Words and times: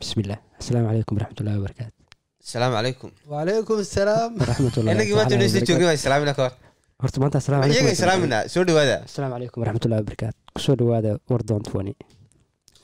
bismillah. 0.00 0.38
Asalaamu 0.60 0.86
calaykum 0.90 1.14
waraxmatullahi 1.18 1.56
wabarakaatu 1.60 1.96
asalaamu 2.44 2.74
calaykum 2.78 3.10
wacalaykum 3.32 3.76
asalaam 3.84 4.30
waraxmatullahi 4.42 4.94
inagii 4.96 5.14
maanta 5.18 5.34
dhegeysta 5.40 5.66
joogna 5.68 5.86
waa 5.90 5.96
islaamina 6.00 6.32
ka 6.38 6.42
hor 6.46 6.52
horta 7.02 7.16
maanta 7.22 7.36
asalaamu 7.42 7.62
iyaga 7.64 7.76
calaykum 7.80 7.96
islaamina 7.98 8.38
soo 8.54 8.64
dhawaada 8.68 8.96
asalaamu 9.08 9.32
calaykum 9.36 9.58
waraxmatullahi 9.62 10.00
wabarakaatu 10.02 10.38
ku 10.54 10.60
soo 10.66 10.74
dhawaada 10.80 11.10
wardoon 11.32 11.62
tufani 11.66 11.92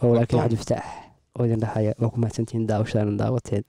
oo 0.03 0.07
walaalkay 0.11 0.37
Wardoon. 0.39 0.43
cabdi 0.45 0.57
fataax 0.63 0.85
oo 1.39 1.43
idin 1.49 1.61
dhahaya 1.65 1.93
waa 2.03 2.11
ku 2.15 2.19
mahadsantihiin 2.23 2.65
daawashadaan 2.71 3.17
daawateen 3.23 3.65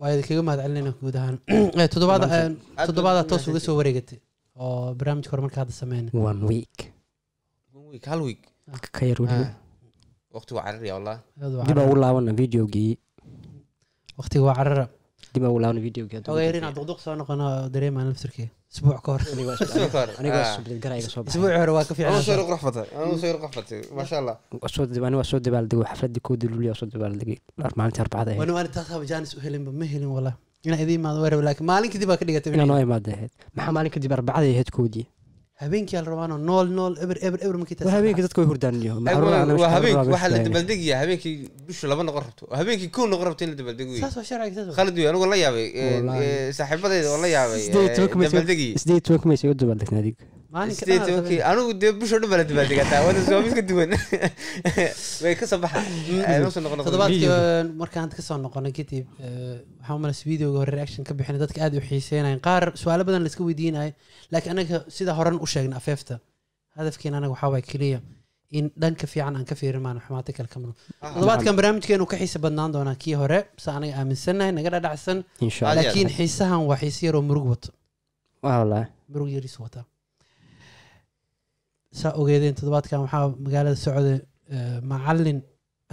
waa 0.00 0.10
idinkaga 0.14 0.42
mahad 0.48 0.60
celinayna 0.64 0.92
guud 1.02 1.16
ahaan 1.20 1.36
Eh, 1.80 1.88
toddobaada 1.94 2.26
eh, 2.38 2.50
toddobaada 2.88 3.20
toos 3.30 3.44
uga 3.50 3.60
soo 3.66 3.76
wareegatay 3.80 4.18
oo 4.64 4.94
barnaamijka 4.98 5.30
hore 5.32 5.42
marka 5.46 5.58
hadda 5.62 5.74
sameyna 5.82 6.08
one 6.30 6.42
week. 6.52 6.76
One 7.78 7.88
week, 7.94 8.04
hal 8.10 8.20
week. 8.28 8.42
Ka 8.96 9.02
yar 9.10 9.18
weliba 9.22 9.46
waqti 10.36 10.52
waa 10.56 10.64
wallah 10.98 11.16
dib 11.68 11.78
aan 11.78 11.86
ugu 11.88 11.96
laabana 12.04 12.32
videogii 12.42 12.92
waqtiga 14.18 14.44
waa 14.48 14.56
carara 14.58 14.84
dib 15.32 15.42
aan 15.44 15.50
ugu 15.52 15.60
laabana 15.64 15.80
videogii 15.88 16.18
xogaa 16.26 16.44
yarin 16.48 16.64
duqduq 16.78 16.98
soo 17.04 17.14
noqono 17.20 17.46
dareemaan 17.74 18.06
laftirkii 18.10 18.48
Waa 24.62 24.68
soo 24.74 24.84
dib- 24.92 25.04
aniga 25.06 25.18
waa 25.20 25.28
soo 25.30 25.40
dabaaldego 25.46 25.82
xafladii 25.90 26.22
koodii 26.28 26.48
luliya 26.52 26.74
soo 26.80 26.86
dabaaldegay 26.94 27.38
maalintii 27.78 28.02
arbacada 28.04 28.30
ahayd 28.30 28.40
wani 28.42 28.52
waani 28.56 28.70
taas 28.76 28.88
haba 28.92 29.04
jaanis 29.10 29.32
u 29.36 29.40
helinba 29.44 29.70
ma 29.80 29.84
helin 29.92 30.10
wallah 30.16 30.34
inaa 30.66 30.80
idiin 30.84 31.00
imaado 31.00 31.18
waa 31.24 31.30
rabe 31.32 31.42
laakiin 31.48 31.66
maalin 31.70 31.90
kadib 31.94 32.08
baa 32.10 32.18
ka 32.20 32.24
dhigatay 32.28 32.52
inaan 32.56 32.68
noo 32.72 32.80
imaada 32.86 33.10
ahayd 33.16 33.32
maxaa 33.56 33.72
maalin 33.76 33.92
kadib 33.96 34.12
arbacada 34.18 34.46
ahayd 34.54 34.70
koodii 34.76 35.06
habeenkii 35.62 35.96
ala 36.00 36.08
rabaano 36.12 36.36
nool 36.48 36.66
nool 36.78 36.94
eber 37.04 37.16
eber 37.26 37.38
eber 37.46 37.56
markii 37.60 37.76
habeenkii 37.96 38.24
dadka 38.26 38.40
way 38.42 38.48
hurdaan 38.50 38.76
iyo 38.82 38.94
Ay, 39.10 39.14
waa- 39.14 39.58
waa 39.62 39.70
habeenkii 39.76 40.12
waxaa 40.14 40.30
la 40.34 40.38
dabaaldegayaa 40.46 40.98
habeenkii 41.02 41.34
bishu 41.68 41.86
laba 41.92 42.02
noqon 42.08 42.22
rabto. 42.26 42.44
Habeenkii 42.60 42.90
kow 42.96 43.06
noqon 43.12 43.26
rabto 43.28 43.42
in 43.44 43.50
la 43.52 43.56
dabaaldego 43.60 43.90
wey 43.94 44.00
saas 44.04 44.16
waa 44.20 44.26
sharciga 44.30 44.72
khalid 44.78 44.94
wey 45.00 45.08
anigu 45.10 45.26
la 45.32 45.36
yaabay 45.44 45.66
eh, 45.82 45.98
eh, 46.22 46.52
saaxiibadayda 46.58 47.08
oo 47.14 47.20
la 47.24 47.28
yaabay 47.36 47.60
Sideed 47.66 47.84
iyo 47.84 47.94
toban 47.96 49.20
kumaysa- 49.22 49.44
iga 49.46 49.54
dabaaldegna 49.62 49.98
adiga 50.02 50.22
anigu 50.50 51.72
dee 51.80 51.92
bisho 52.00 52.18
dhan 52.20 52.30
baa 52.30 52.38
la 52.40 52.44
dabaaldegataa 52.50 53.00
wada 53.06 53.20
waa 53.32 53.42
mid 53.44 53.54
ka 53.58 53.62
duwan. 53.70 53.90
Way 55.22 55.34
ka 55.36 55.46
soo 55.46 55.58
baxa. 55.60 55.82
Noo 56.40 56.50
soo 56.50 56.62
noqon 56.64 56.78
noqon. 56.78 56.86
toddobaadkii 56.88 57.20
Video. 57.20 57.36
eh, 57.36 57.64
markaan 57.80 58.02
hadda 58.06 58.16
ka 58.16 58.22
soo 58.28 58.38
noqonay 58.40 58.72
kadib 58.78 59.04
eh, 59.20 59.60
waxaa 59.80 59.96
umalas 60.00 60.20
videoga 60.24 60.58
hore 60.62 60.72
reaction 60.78 61.04
ka 61.04 61.12
bixinay. 61.18 61.40
Dadka 61.44 61.58
aad 61.64 61.76
u 61.76 61.82
xiiseynayan 61.88 62.40
qaar 62.46 62.72
su'aalo 62.80 63.04
badan 63.08 63.22
la 63.24 63.28
iska 63.32 63.44
laakiin 64.32 64.52
anaga 64.54 64.78
sida 64.96 65.12
horan 65.18 65.36
u 65.44 65.46
sheegna 65.52 65.76
afeefta. 65.80 66.14
Hadafkeena 66.78 67.20
anaga 67.20 67.32
waxaa 67.36 67.52
waay 67.54 67.64
keliya. 67.72 68.00
In 68.58 68.72
dhanka 68.82 69.06
fiican 69.12 69.36
aan 69.36 69.44
ka 69.44 69.54
fiirin 69.60 69.82
maano 69.84 70.00
xumaata 70.00 70.32
kale 70.32 70.48
ka 70.48 70.58
mano 70.62 70.72
Ah, 71.02 71.12
toddobaadkan 71.12 71.56
barnaamijkeenu 71.58 72.08
ka 72.08 72.16
xiisa 72.22 72.38
badnaan 72.44 72.72
doonaa 72.72 72.96
kii 73.04 73.16
hore 73.20 73.38
se 73.64 73.68
anaga 73.70 74.00
aaminsannahay 74.00 74.52
naga 74.56 74.70
dhadhacsan. 74.74 75.18
Laakiin 75.76 76.08
xiisahan 76.16 76.64
waa 76.70 76.80
xiise 76.82 77.06
yaroo 77.06 77.22
murug 77.28 77.46
wato. 77.52 77.70
Murug 79.12 79.28
yariis 79.36 79.60
wataa 79.60 79.84
saa 82.00 82.12
ogeedeen 82.20 82.54
toddobaadkan 82.58 82.98
waxaa 83.04 83.24
magaalada 83.44 83.76
socda 83.84 84.12
eh, 84.54 84.78
macalin 84.90 85.38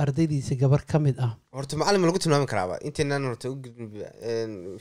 ardaydiisa 0.04 0.54
gabar 0.62 0.82
ka 0.92 0.98
mid 1.06 1.16
ah. 1.26 1.32
Horta 1.56 1.74
macalin 1.82 2.00
ma 2.02 2.08
lagu 2.10 2.20
tilmaami 2.24 2.48
karaaba. 2.52 2.76
Intaynaan 2.88 3.24
horta 3.30 3.48
u 3.54 3.56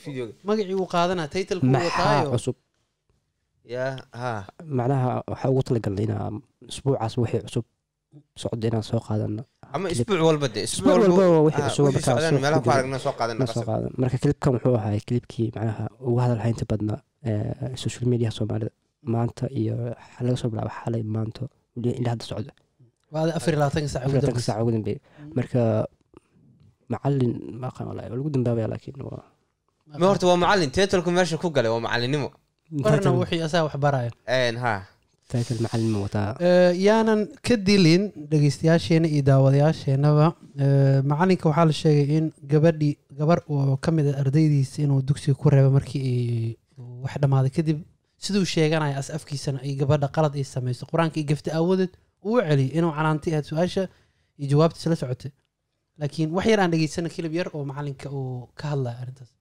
videoga. 0.04 0.32
Magacii 0.48 0.76
uu 0.80 0.88
qaadanaa 0.94 1.28
taytalku 1.34 1.66
maxaa 1.74 1.90
wataayo. 1.98 2.30
cusub. 2.34 2.56
Yaa 3.74 3.92
ha. 4.20 4.30
Macnaha 4.78 5.10
waxaa 5.32 5.50
ugu 5.52 5.62
talagalnay 5.68 6.04
inaa 6.08 6.30
isbuucaas 6.70 7.14
wixii 7.22 7.42
cusub 7.46 7.64
socda 8.42 8.64
inaan 8.70 8.84
soo 8.90 9.00
qaadano 9.08 9.42
ama 9.74 9.86
isbuuc 9.94 10.20
walba 10.28 10.46
de 10.54 10.60
isbuuc 10.68 10.98
walba 11.04 11.24
wixii 11.46 11.64
cusub 11.68 11.84
soo 12.06 12.14
meelaha 12.44 12.60
ku 12.60 12.64
fudud. 12.66 12.76
aragna 12.78 12.98
soo 13.06 13.14
qaadan 13.18 13.36
na 13.40 13.46
soo 13.54 13.64
qaadan. 13.68 13.90
Marka 14.00 14.16
klibkan 14.22 14.50
wuxuu 14.56 14.74
ahaa 14.80 15.00
klibkii 15.08 15.48
macnaha 15.56 15.84
ugu 16.08 16.18
hadal 16.24 16.40
haynta 16.44 16.64
badnaa 16.70 16.98
ee, 17.28 17.76
social 17.84 18.06
media 18.12 18.30
soomaalida 18.38 18.70
maanta 19.12 19.44
iyo 19.60 19.74
waxaa 19.90 20.22
laga 20.26 20.36
soo 20.40 20.48
bilaaba 20.52 20.72
xalay 20.80 21.02
maanta 21.14 21.42
weli 21.76 21.90
ilaa 22.00 22.12
hadda 22.14 22.24
labaatanka 23.60 23.88
saac 24.46 24.58
ugu 24.60 24.62
ugu 24.62 24.72
dambeeya 24.76 25.00
marka 25.36 25.60
macalin 26.92 27.32
ma 27.60 27.66
aqaan 27.70 27.86
walahi 27.90 28.08
waa 28.10 28.16
lagu 28.18 28.30
dambaabaya 28.34 28.68
laakiin 28.72 28.96
waa 29.10 29.22
ma 30.00 30.06
horta 30.10 30.24
waa 30.30 30.38
macalin 30.44 30.70
teetalku 30.76 31.10
meesha 31.16 31.36
ku 31.42 31.48
galay 31.56 31.70
waa 31.74 31.84
macalinimo 31.86 32.28
marna 32.84 32.98
title- 32.98 33.18
wixii 33.22 33.42
asaga 33.46 33.64
wax 33.66 33.76
baraya. 33.84 34.10
Een, 34.38 34.56
ha. 34.64 34.74
Title 35.30 35.58
macalin 35.64 35.88
ma 35.94 35.98
wataa 36.06 36.28
yaanan 36.86 37.20
ka 37.46 37.54
dilin 37.66 38.02
dhegeystayaasheena 38.30 39.08
iyo 39.14 39.22
daawadayaasheenaba 39.30 40.26
macalinka 41.10 41.44
waxaa 41.50 41.66
la 41.70 41.74
sheegay 41.82 42.06
in 42.18 42.26
gabadhii 42.52 42.94
gabar 43.18 43.38
oo 43.52 43.76
ka 43.84 43.90
mid 43.96 44.06
a 44.10 44.12
ardaydiisa 44.22 44.82
inuu 44.84 45.00
dugsiga 45.08 45.34
ku 45.40 45.46
reebo 45.54 45.70
markii 45.76 46.02
ay 46.12 46.20
wax 47.04 47.14
dhammaaday 47.22 47.52
kadib 47.56 47.78
siduu 48.23 48.45
sheeganaya 48.53 48.95
as 49.01 49.09
afkiisana 49.17 49.59
ay 49.65 49.73
gabadha 49.81 50.07
qalad 50.15 50.33
ay 50.39 50.43
samayso 50.53 50.83
qur-aanka 50.91 51.17
iyo 51.19 51.27
gafta 51.31 51.49
aawadeed 51.57 51.91
uu 52.25 52.35
u 52.37 52.41
celiyay 52.47 52.71
inuu 52.77 52.91
canaantay 52.97 53.31
ahayd 53.33 53.45
su-aasha 53.51 53.83
iyo 54.39 54.47
jawaabtiisa 54.51 54.89
la 54.89 54.95
socotay 55.01 55.31
laakiin 55.99 56.29
wax 56.37 56.45
yar 56.51 56.59
aan 56.63 56.71
dhegeysana 56.73 57.09
kilib 57.15 57.33
yar 57.39 57.47
oo 57.55 57.63
macalinka 57.71 58.07
uu 58.19 58.47
ka 58.59 58.65
hadlaya 58.71 58.97
arrintaas 59.03 59.31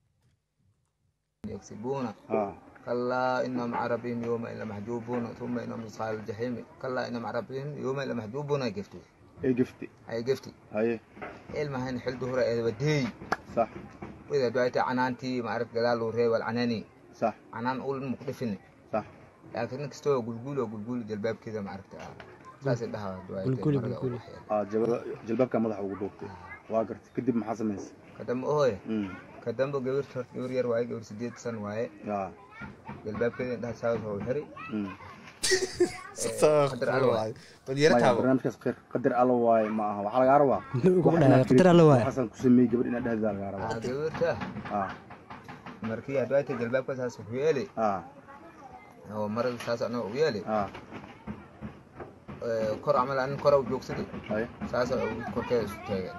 يكسبون 1.49 2.07
اه 2.31 2.55
كلا 2.87 3.47
إنهم 3.47 3.75
عن 3.75 3.89
ربهم 3.89 4.25
يومئذ 4.25 4.63
لمحجوبون 4.63 5.35
ثم 5.39 5.59
إنهم 5.59 5.83
أصحاب 5.85 6.15
الجحيم 6.19 6.65
كلا 6.83 7.09
إنهم 7.09 7.27
عن 7.27 7.35
ربهم 7.35 7.79
يومئذ 7.83 8.07
لمحجوبون 8.09 8.63
أي 8.63 8.71
قفتي 8.71 8.99
ايه 9.45 9.57
قفتي 9.57 9.89
أي 10.11 10.23
قفتي 10.23 10.53
هاي 10.73 11.01
علما 11.55 11.91
هن 11.91 12.01
حلده 12.01 12.27
هراء 12.27 12.53
إذا 12.53 12.63
بدي 12.71 13.07
صح 13.57 13.69
وإذا 14.31 14.49
دعيت 14.49 14.77
عنانتي 14.77 15.43
ما 15.43 15.51
عرف 15.51 15.69
قلال 15.77 16.03
ورهي 16.03 16.29
والعناني 16.29 16.85
صح 17.15 17.35
عنان 17.53 17.81
أقول 17.81 18.07
مقدفني 18.09 18.59
inkastoo 19.84 20.22
gulguul 20.28 20.58
oo 20.64 20.68
gulguul 20.74 21.02
jalbaabkeeda 21.12 21.62
maaragta 21.68 21.98
saasay 22.64 22.88
dhahaa 22.94 24.64
jalbaabka 25.28 25.58
madaxa 25.64 25.84
ugu 25.88 25.96
duubtay 26.02 26.30
waa 26.74 26.84
gartay 26.90 27.12
kadib 27.16 27.36
maxaa 27.42 27.56
samaysay 27.62 27.92
kadambe 28.18 28.46
ohoy 28.54 28.74
kadambe 29.46 29.78
gabar 29.86 30.06
gabar 30.36 30.52
yar 30.58 30.68
waaye 30.72 30.86
gabar 30.90 31.04
sideed 31.10 31.36
san 31.44 31.56
waaye 31.66 31.86
jalbaabkeeda 33.06 33.54
indhaha 33.58 33.76
saas 33.82 34.00
oo 34.10 34.18
xiri 34.28 34.44
barnaamijkaas 38.18 38.58
khayr 38.64 38.76
qadar 38.94 39.14
alla 39.22 39.34
waaye 39.46 39.68
ma 39.78 39.84
aha 39.92 40.02
waxaa 40.08 40.22
lagaa 40.24 40.38
rabaa 40.44 40.62
qadar 41.50 41.68
alla 41.74 41.84
waaye 41.92 42.04
xasan 42.08 42.26
ku 42.32 42.38
sameeyey 42.44 42.70
gabadh 42.72 42.88
inaad 42.92 43.04
dhahdaa 43.08 43.34
lagaa 43.36 43.52
rabaa 43.56 43.70
gabarta 43.86 44.30
markii 45.90 46.18
hadwaayta 46.22 46.54
jalbaabka 46.62 46.94
saas 47.00 47.14
wuxuu 47.20 47.40
yeelay 47.44 47.68
oo 49.12 49.28
marada 49.28 49.58
saas 49.66 49.82
anaa 49.82 50.04
u 50.08 50.16
yaali 50.16 50.42
eh, 52.48 52.72
kor 52.84 52.96
camal 52.96 53.20
anin 53.20 53.40
kora 53.40 53.58
u 53.58 53.66
joogsaday 53.72 54.06
saasa 54.72 54.96
korkeeda 55.34 55.64
isu 55.68 55.78
taageen 55.88 56.18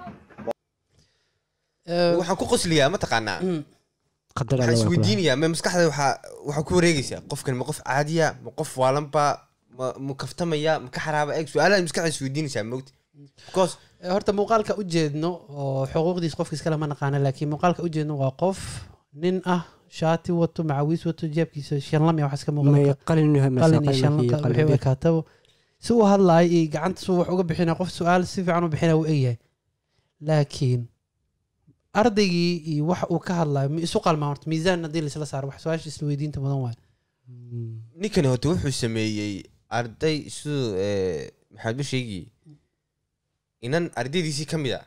eh, 1.85 2.13
waxaan 2.19 2.37
ku 2.37 2.45
qosliyaa 2.53 2.89
mataqaanaa 2.95 3.39
mm. 3.41 3.63
waxaan 4.35 4.73
isweydiinayaa 4.73 5.37
ma 5.39 5.47
maskaxda 5.55 5.87
waxaa 5.87 6.13
waxaa 6.47 6.67
ku 6.67 6.75
wareegaysaa. 6.75 7.21
Qofkan 7.31 7.55
ma 7.55 7.63
qof 7.69 7.79
caadiya 7.87 8.27
ma 8.43 8.51
qof 8.59 8.71
waalanba 8.81 9.23
ma 9.77 9.85
mu 10.05 10.13
kaftamaya 10.21 10.73
ma 10.83 10.89
ka 10.91 10.99
xaraaba. 11.05 11.31
Eeg 11.39 11.47
su'aalaha 11.47 11.85
maskaxda 11.87 12.11
isweydiinaysaa 12.11 12.67
mogta 12.67 12.91
because 13.47 13.77
eh, 14.03 14.11
horta 14.11 14.33
muuqaalka 14.35 14.75
ujeedno 14.81 14.91
jeedno 14.93 15.31
oo 15.49 15.87
xuquuqdiis 15.91 16.35
qofka 16.35 16.59
kale 16.63 16.77
ma 16.77 16.87
naqaana 16.91 17.19
laakiin 17.25 17.49
muuqaalka 17.53 17.83
u 17.83 17.89
waa 18.21 18.31
qof 18.41 18.59
nin 19.13 19.41
ah 19.45 19.63
shaati 19.99 20.31
wato 20.31 20.63
macawiis 20.69 21.05
wato 21.05 21.27
jeebkiisa 21.35 21.81
shanlam 21.81 22.19
ya 22.19 22.25
wax 22.27 22.33
iska 22.39 22.51
may 22.51 22.63
muuqda 22.63 22.93
qalin 23.09 23.35
yahay 23.35 23.49
mise 23.55 23.63
qalin 23.63 23.81
iyo 23.81 23.85
qalin 23.87 24.01
shanlam 24.01 24.23
iyo 24.25 24.31
ka- 24.31 24.41
qalin 24.43 24.55
wixii 24.57 24.65
u 24.65 24.71
bir. 24.71 24.79
ekaataba 24.81 25.21
si 25.85 25.93
uu 25.93 26.05
hadlaaya 26.11 26.47
iyo 26.57 26.67
gacanta 26.73 26.99
suu 27.05 27.17
wax 27.19 27.27
uga 27.33 27.43
bixinaya 27.49 27.75
qof 27.79 27.89
su'aal 27.97 28.21
si 28.31 28.39
fiican 28.45 28.63
u 28.67 28.69
bixinaya 28.73 28.97
uu 29.01 29.05
egyahay 29.13 29.37
laakiin 30.27 30.81
ardaygii 32.01 32.53
iyo 32.73 32.83
wax 32.91 33.01
uu 33.13 33.19
ka 33.27 33.33
hadlayo 33.41 33.67
isu 33.87 33.99
qalmaa 34.05 34.29
horta 34.31 34.45
miisaan 34.51 34.83
haddii 34.85 35.01
laisla 35.05 35.25
saaro 35.31 35.47
wax 35.51 35.57
su'aasha 35.63 35.87
isla 35.91 36.07
weydiinta 36.09 36.39
mudan 36.43 36.61
waay 36.65 36.77
Mm. 37.27 37.81
ninkani 38.01 38.27
horta 38.31 38.47
wuxuu 38.49 38.71
sameeyey 38.83 39.33
arday 39.77 40.17
siduu 40.35 40.65
maxamed 41.53 41.77
basheegii 41.79 42.23
inan 43.65 43.85
ardaydiisii 44.01 44.45
ka 44.51 44.57
mid 44.63 44.73
a 44.77 44.81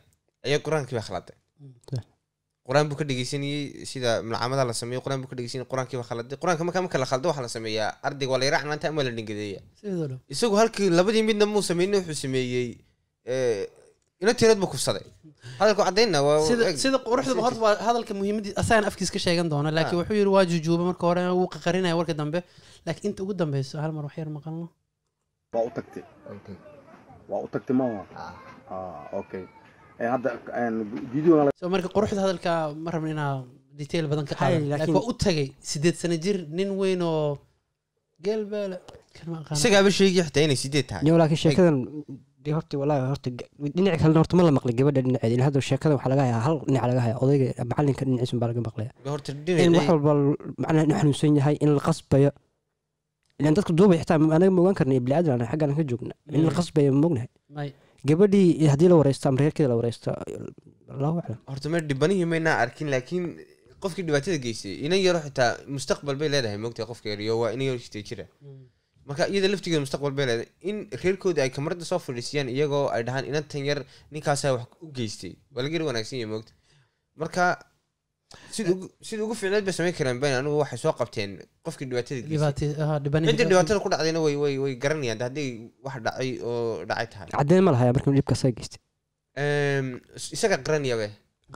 ayaa 0.47 0.61
qur'aankii 0.67 0.97
baa. 0.99 2.03
Qur'aan 2.69 2.87
buu 2.89 2.97
ka 3.01 3.05
dhegeysanayey 3.09 3.87
sida 3.91 4.11
malcamada 4.31 4.65
la 4.71 4.75
sameeyo 4.81 5.01
qur'aan 5.05 5.21
buu 5.23 5.31
ka 5.33 5.37
dhegeysanayey 5.39 5.69
qur'aankii 5.73 5.97
baa 6.01 6.09
khaladay 6.11 6.37
qur'aanka 6.43 6.63
marka 6.69 6.81
marka 6.85 6.99
la 7.03 7.07
khaldo 7.11 7.27
waxaa 7.31 7.45
la 7.47 7.51
sameeyaa. 7.57 7.91
Ardayga 8.07 8.31
waa 8.33 8.41
la 8.41 8.45
yara 8.49 8.59
canaanta 8.63 8.87
ama 8.93 9.03
la 9.07 9.11
dhingadeeya 9.19 9.61
isagu 10.35 10.55
halkii 10.61 10.89
labadii 10.99 11.23
midna 11.31 11.47
muu 11.53 11.63
sameynin 11.71 11.97
wuxuu 12.01 12.19
sameeyey 12.25 12.69
ina 14.23 14.33
tirood 14.39 14.59
buu 14.63 14.71
kufsaday. 14.75 15.05
Hadalku 15.61 15.83
caddaynna 15.89 16.19
waa 16.27 16.45
sida 16.85 16.99
quruxda 17.09 17.41
horta 17.47 17.61
waa 17.65 17.75
hadalka 17.89 18.13
muhiimadii 18.21 18.53
asagan 18.63 18.85
afkiis 18.91 19.11
ka 19.15 19.19
sheegan 19.25 19.49
doona 19.53 19.71
laakiin 19.77 19.97
Ah. 19.97 20.01
wuxuu 20.03 20.17
yidhi 20.21 20.33
waa 20.37 20.45
jujuuba 20.53 20.85
marka 20.91 21.05
hore 21.09 21.23
wuu 21.39 21.49
qaqarinaya 21.55 21.95
warka 22.01 22.15
dambe. 22.21 22.41
Laakiin 22.87 23.11
inta 23.13 23.23
ugu 23.25 23.35
dambeyso 23.41 23.75
hal 23.83 23.93
mar 23.97 24.05
wax 24.09 24.15
yar 24.21 24.29
maqalno 24.37 24.67
waa 25.55 25.65
u 25.69 25.71
tagtay. 25.77 26.03
Waa 27.31 27.41
u 27.47 27.49
tagtay. 27.55 27.75
Maaha 27.81 28.03
Ah, 28.17 28.35
ah 28.75 29.19
okay 29.21 29.45
Marka 31.73 31.89
quruxda 31.97 32.21
hadalka 32.25 32.53
ma 32.85 32.91
rabno 32.95 33.11
inaa 33.15 33.45
detail 33.79 34.05
badan 34.11 34.27
ka 34.31 34.35
laakiin 34.73 34.95
waa 34.97 35.07
u 35.11 35.13
tagay 35.25 35.47
sideed 35.71 35.97
sano 36.01 36.17
jir 36.25 36.37
nin 36.59 36.71
weyn 36.81 37.03
oo 37.03 37.39
geelbeele 38.25 38.77
isagaaba 39.57 39.91
sheegi 39.99 40.21
xitaa 40.27 40.43
inay 40.47 40.59
sideed 40.65 40.87
tahay. 40.91 41.03
Yo 41.09 41.15
laakiin 41.21 41.41
sheekadan 41.45 41.77
dee 42.45 42.55
horta 42.57 42.75
walaahi 42.81 43.07
horta 43.13 43.29
dhinaca 43.77 43.99
kalena 44.03 44.19
horta 44.23 44.35
ma 44.39 44.43
la 44.47 44.53
maqlay 44.59 44.75
gabadha 44.79 45.01
dhinaceeda 45.07 45.35
ilaa 45.37 45.47
hadda 45.49 45.61
sheekadan 45.71 45.95
waxaa 45.99 46.11
laga 46.13 46.23
hayaa 46.27 46.43
hal 46.47 46.57
dhinac 46.67 46.85
laga 46.91 47.01
hayaa 47.07 47.19
odayga 47.25 47.47
macalinka 47.71 48.03
dhinaciisun 48.07 48.39
baa 48.43 48.49
laga 48.51 48.61
maqlaya 48.69 48.91
in 49.65 49.71
dhinac 49.73 49.75
wax 49.79 49.89
walba 49.93 50.13
macnaha 50.63 50.85
inuu 50.87 50.99
xanuunsan 51.01 51.37
yahay 51.39 51.57
in 51.65 51.71
la 51.77 51.81
qasbayo. 51.89 52.31
Ilan 53.41 53.55
dadka 53.59 53.73
duubay 53.79 53.99
xitaa 54.03 54.17
anaga 54.37 54.51
ma 54.57 54.61
ogaan 54.63 54.77
karna 54.79 54.95
ibni 55.01 55.15
aadan 55.19 55.43
xaggan 55.51 55.71
ka 55.79 55.83
joogna. 55.91 56.15
In 56.37 56.43
la 56.47 56.51
Mm. 56.51 56.57
qasbayo 56.59 56.91
ma 57.01 57.07
ognahay 57.09 57.29
gabadhii 58.05 58.67
haddii 58.73 58.89
la 58.89 58.97
wareysto 59.01 59.29
ama 59.29 59.39
reerkeeda 59.43 59.69
la 59.69 59.77
wareysto 59.77 60.11
allahu 60.95 61.19
aclam. 61.19 61.39
Horta 61.51 61.69
me 61.69 61.81
dhibanihii 61.81 62.25
maynaa 62.33 62.57
arkin 62.65 62.91
laakiin 62.95 63.25
qofkii 63.83 64.05
dhibaatada 64.09 64.39
geystay 64.45 64.75
inan 64.87 65.01
yaro 65.07 65.21
xitaa 65.27 65.51
mustaqbal 65.77 66.17
bay 66.21 66.29
leedahay 66.35 66.59
moogtahay 66.65 66.89
qofka 66.91 67.09
yariyo 67.13 67.39
waa 67.41 67.51
inan 67.57 67.67
yaro 67.71 67.79
sitee 67.87 68.03
jira. 68.09 68.25
Marka 69.09 69.27
iyada 69.33 69.49
laftigeeda 69.53 69.81
mustaqbal 69.87 70.13
bay 70.19 70.27
leedahay. 70.31 70.49
In 70.71 70.77
reerkoodii 71.03 71.43
ay 71.45 71.51
kamarada 71.51 71.85
soo 71.85 71.99
fadhiisiyaan 72.07 72.49
iyagoo 72.57 72.87
ay 72.95 73.03
dhahaan 73.09 73.25
inantan 73.31 73.65
yar 73.71 73.81
ninkaasaa 74.13 74.53
wax 74.57 74.67
u 74.85 74.93
geystay 74.99 75.35
waa 75.55 75.63
laga 75.67 75.85
wanaagsan 75.91 76.19
yahay 76.21 76.31
moogta 76.35 76.53
marka 77.17 77.45
sida 78.57 78.71
ugu- 78.75 78.91
sida 79.09 79.21
ugu 79.25 79.35
fiicneed 79.41 79.65
bay 79.67 79.73
samayn 79.79 79.95
kareen 79.99 80.19
ben 80.23 80.33
anigu 80.39 80.57
waxay 80.63 80.79
soo 80.85 80.93
qabteen 81.01 81.31
qofkii 81.67 81.87
dhibaatada 81.91 82.21
geystay 82.21 82.33
dhibaati 82.33 82.67
aha 82.85 82.95
dhibanihi 83.05 83.31
cidda 83.33 83.45
dhibaatada 83.51 83.81
ku 83.85 83.89
dhacdayna 83.93 84.21
way 84.25 84.37
way 84.43 84.55
way 84.65 84.73
garanayaan 84.83 85.19
hadday 85.27 85.49
wax 85.87 85.97
dhacay 86.07 86.31
oo 86.45 86.85
dhacay 86.89 87.07
tahay. 87.13 87.29
Cadeen 87.33 87.63
ma 87.67 87.71
lahaya 87.75 87.93
markii 87.97 88.13
dhibka 88.19 88.35
saa 88.41 88.53
geystay. 88.59 88.81
Eem, 89.43 89.87
isaga 90.37 90.57
qaranaya 90.67 90.97
be 91.01 91.09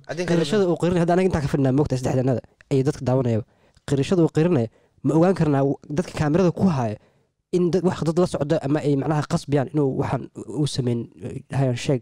Haddii 0.09 0.25
kale- 0.25 0.41
qirashada 0.41 0.65
uu 0.71 0.79
qirinaya 0.81 1.03
hadda 1.05 1.13
anaga 1.15 1.29
intaan 1.29 1.45
ka 1.45 1.51
fadhinaa 1.53 1.77
moogta 1.79 1.97
saddexdanada 2.01 2.41
ayay 2.73 2.83
dadka 2.89 3.03
daawanayaba 3.09 3.45
qirashada 3.89 4.21
uu 4.25 4.33
qirinaya 4.37 4.69
ma 5.07 5.13
ogaan 5.19 5.35
karnaa 5.41 5.63
dadka 5.99 6.13
kaamirada 6.21 6.51
ku 6.61 6.65
haya 6.77 6.97
in 7.57 7.69
dad- 7.73 7.85
wax 7.89 7.99
dad 8.09 8.17
la 8.23 8.27
socdo 8.35 8.57
ama 8.67 8.79
ay 8.81 8.95
macnaha 8.97 9.23
qasbiyaan 9.33 9.69
inuu 9.77 9.91
waxaan 10.01 10.23
uu 10.61 10.65
sameyn 10.77 11.01
hayan 11.59 11.77
sheeg 11.85 12.01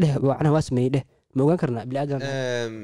dheh 0.00 0.12
macnaha 0.30 0.52
waa 0.56 0.62
sameeyey 0.68 0.90
dheh 0.94 1.04
ma 1.34 1.40
ogaan 1.44 1.58
karnaa 1.62 1.84
bini 1.88 1.98
aadan 2.02 2.20
Eem, 2.22 2.74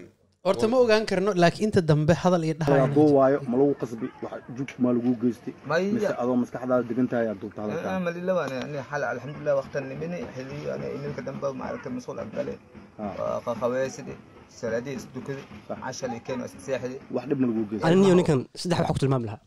horta 0.49 0.67
ma 0.73 0.77
ogaan 0.85 1.05
karno 1.11 1.31
laakiin 1.43 1.67
inta 1.69 1.81
dambe 1.91 2.13
hadal 2.23 2.43
iyo 2.47 2.55
dhahay 2.61 2.81
hadduu 2.85 3.07
waayo 3.19 3.39
ma 3.51 3.55
lagu 3.61 3.75
qasbi 3.83 4.07
wax 4.25 4.41
jug 4.57 4.71
ma 4.83 4.89
lagu 4.97 5.11
geystay. 5.23 5.55
Mise 5.95 6.09
adoo 6.23 6.37
maskaxdaada 6.43 6.85
degan 6.91 7.07
tahay 7.13 7.27
aad 7.33 7.39
duubta 7.43 7.61
hadalkaa 7.65 7.97
malilawa 8.07 8.43
ani 8.47 8.79
xal 8.91 9.03
alxamdulilah 9.13 9.55
waqtan 9.61 9.85
nimini 9.91 10.19
xiliyo 10.35 10.69
ani 10.77 10.87
ininka 10.97 11.21
dambe 11.29 11.47
maaragtay 11.61 11.93
masuul 11.97 12.19
agale 12.25 12.55
Ah. 12.99 13.39
qaweysidi 13.63 14.15
salaadii 14.61 14.95
isdukadi 15.01 15.43
cashal 15.83 16.11
iyo 16.15 16.23
keen 16.27 16.41
iska 16.49 16.61
seexdi 16.67 16.97
wax 17.17 17.25
dhib 17.31 17.39
ma 17.43 17.47
lagu 17.51 17.63
geystay. 17.71 17.89
Aniyo 17.93 18.15
ninkan 18.19 18.39
saddex 18.61 18.79
waxaa 18.81 18.95
ku 18.97 19.01
tilmaami 19.03 19.27
lahaa. 19.29 19.43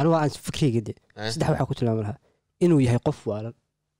Anigu 0.00 0.14
aan 0.20 0.30
fikriyga 0.46 0.80
de 0.88 0.92
saddex 1.32 1.48
waxaa 1.52 1.68
ku 1.70 1.74
tilmaami 1.78 2.02
lahaa. 2.06 2.18
Inuu 2.64 2.80
yahay 2.86 3.00
qof 3.06 3.18
waalan 3.30 3.54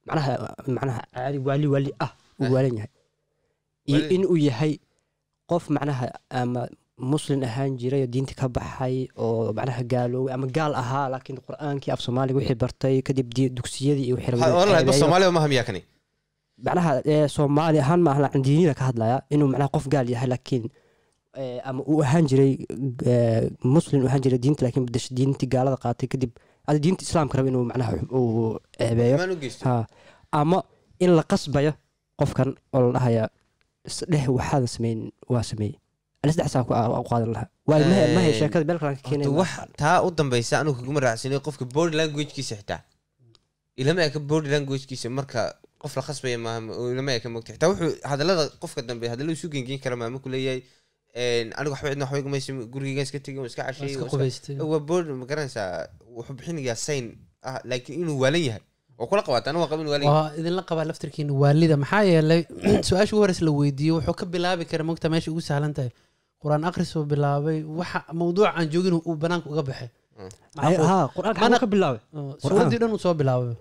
macnaha 0.08 0.32
macnaha 0.76 1.00
caadi 1.14 1.38
waali 1.46 1.66
waali 1.74 1.90
ah 2.04 2.10
uu 2.40 2.50
waalan 2.54 2.74
yahay. 2.78 2.90
Iyo 3.90 3.98
Waali- 4.00 4.14
inuu 4.16 4.36
yahay 4.48 4.72
qof 5.50 5.64
macnaha 5.76 6.06
ama 6.40 6.62
muslin 7.12 7.42
ahaan 7.48 7.72
jiray 7.80 8.02
oo 8.04 8.10
diinta 8.14 8.34
ka 8.40 8.46
baxay 8.56 8.96
oo 9.24 9.52
macnaha 9.56 9.82
gaalooway 9.92 10.32
ama 10.34 10.46
gaal 10.56 10.72
ahaa 10.82 11.06
laakiin 11.12 11.38
qur'aankii 11.46 11.90
af 11.94 12.00
soomaaliga 12.04 12.38
wixii 12.38 12.58
bartay 12.62 12.96
kadib 13.08 13.28
di- 13.36 13.50
dugsiyadii 13.56 14.04
iyo 14.08 14.16
wixii 14.16 14.30
macnaha 16.66 17.28
soomaali 17.36 17.78
ahaan 17.84 18.00
ma 18.06 18.10
aha 18.14 18.28
diinina 18.46 18.74
ka 18.78 18.84
hadlaya 18.88 19.16
inuu 19.34 19.48
macnaha 19.52 19.70
qof 19.76 19.86
gaal 19.94 20.06
yahay 20.14 20.28
laakiin 20.34 20.64
ama 21.68 21.82
uu 21.90 22.00
ahaan 22.06 22.24
jiray 22.30 22.52
ee, 23.06 23.50
muslim 23.74 23.98
uu 24.02 24.08
ahaan 24.10 24.22
jiray 24.24 24.38
diinta 24.44 24.62
laakiin 24.64 24.84
bedesha 24.88 25.10
diintii 25.18 25.48
gaalada 25.54 25.76
qaatay 25.84 26.08
kadib 26.12 26.30
ada 26.68 26.78
diinta 26.84 27.02
islaamka 27.06 27.34
raba 27.38 27.48
inuu 27.52 27.64
macnaha 27.70 27.92
uu 28.18 28.58
ceebeeyo 28.78 29.16
ama 30.40 30.58
in 31.04 31.10
la 31.18 31.22
qasbayo 31.32 31.72
qofkan 32.20 32.50
oo 32.74 32.80
la 32.86 32.90
dhahaya 32.96 33.24
dheh 34.12 34.24
waxaadan 34.38 34.68
sameyn 34.76 35.00
waa 35.28 35.42
sameeyey 35.50 35.76
ani 36.22 36.32
saddexsaa 36.32 36.64
ku 36.64 36.72
u 36.72 37.04
qaadan 37.10 37.30
lahaa. 37.36 37.48
Waayo 37.68 38.32
sheekada 38.38 38.64
meel 38.68 38.78
kalaan 38.80 38.96
ka 38.96 39.08
keenay 39.08 39.28
wax 39.28 39.50
taa 39.76 40.02
u 40.06 40.10
dambaysa 40.10 40.60
anigu 40.60 40.76
kaguma 40.80 41.00
raacsanay 41.04 41.40
qofka 41.46 41.64
body 41.74 41.96
languagekiisa 41.96 42.56
xitaa. 42.60 42.80
Ilama 43.76 44.04
eka 44.08 44.18
body 44.20 44.48
languagekiisa 44.54 45.10
marka 45.10 45.40
qof 45.82 45.96
la 45.96 46.02
khasbaya 46.06 46.38
maaha 46.38 46.60
ilama 46.92 47.12
eka 47.18 47.28
mogta 47.28 47.52
xitaa 47.52 47.68
wuxuu 47.72 47.92
hadalada 48.10 48.48
qofka 48.62 48.80
dambe 48.88 49.04
hadalada 49.12 49.32
isu 49.36 49.48
gengeyn 49.52 49.80
kara 49.84 49.96
maama 49.96 50.18
ku 50.18 50.28
leeyahay 50.32 50.62
een, 51.16 51.52
anigu 51.58 51.72
waxba 51.74 51.90
cidna 51.92 52.04
waxba 52.04 52.18
iguma 52.18 52.36
haysan 52.36 52.56
gurigeygan 52.72 53.04
iska 53.04 53.18
iska 53.20 53.62
Waa 53.68 53.86
iska 53.86 54.04
qubaystay 54.12 54.56
waa 54.72 54.78
body 54.80 55.12
ma 55.12 55.26
garanaysaa 55.30 55.88
wuxuu 56.16 56.34
bixinayaa 56.38 56.74
sign 56.86 57.06
ah 57.42 57.60
laakiin 57.68 58.00
inuu 58.00 58.16
waalan 58.22 58.40
yahay 58.48 58.62
oo 59.00 59.06
kula 59.10 59.22
qabaata 59.26 59.46
anigu 59.50 59.62
waa 59.64 59.70
qabin 59.72 59.86
yahay 59.92 60.06
waa 60.14 60.30
idinla 60.38 60.62
qabaa 60.70 60.86
laftirkiina 60.90 61.32
waalida 61.42 61.76
maxaa 61.82 62.02
yeelay 62.10 62.40
su'aasha 62.88 63.12
ugu 63.14 63.22
horeysa 63.24 63.42
la 63.48 63.52
weydiiyey 63.60 63.94
wuxuu 63.96 64.14
ka 64.20 64.24
bilaabi 64.34 64.64
kara 64.70 64.84
mogta 64.88 65.06
meesha 65.12 65.30
ugu 65.32 65.40
sahlan 65.48 65.72
tahay 65.76 65.90
qur'aan 66.42 66.62
akhris 66.70 66.90
uu 66.96 67.04
bilaabay 67.12 67.58
waxa 67.80 67.98
mawduuc 68.20 68.46
aan 68.56 68.66
joogin 68.72 68.94
uu 69.08 69.14
banaanka 69.22 69.46
uga 69.52 69.62
baxay 69.68 69.88
qur'aanka 71.16 71.66
bilaabay 71.72 72.00
dhan 72.80 72.90
uu 72.94 72.98
soo 73.04 73.14
bilaabay 73.20 73.54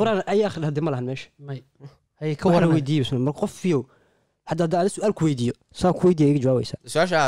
qur'aan 0.00 0.22
hadda 0.68 0.80
ma 0.86 0.90
lahan 0.94 1.04
meesha 1.10 1.28
may 1.48 1.58
hay 2.20 2.34
ka 2.40 2.46
waran 2.54 2.70
weydiiyo 2.76 3.18
mar 3.26 3.34
hadda 4.50 4.62
hadda 4.64 4.76
ada 4.82 4.88
su'aal 4.96 5.12
ku 5.18 5.24
weydiiyo 5.28 5.54
saa 5.80 5.92
ku 5.98 6.02
weydiiya 6.08 6.30
iga 6.32 6.40
jawaabaysa 6.44 6.76
su'aasha 6.92 7.18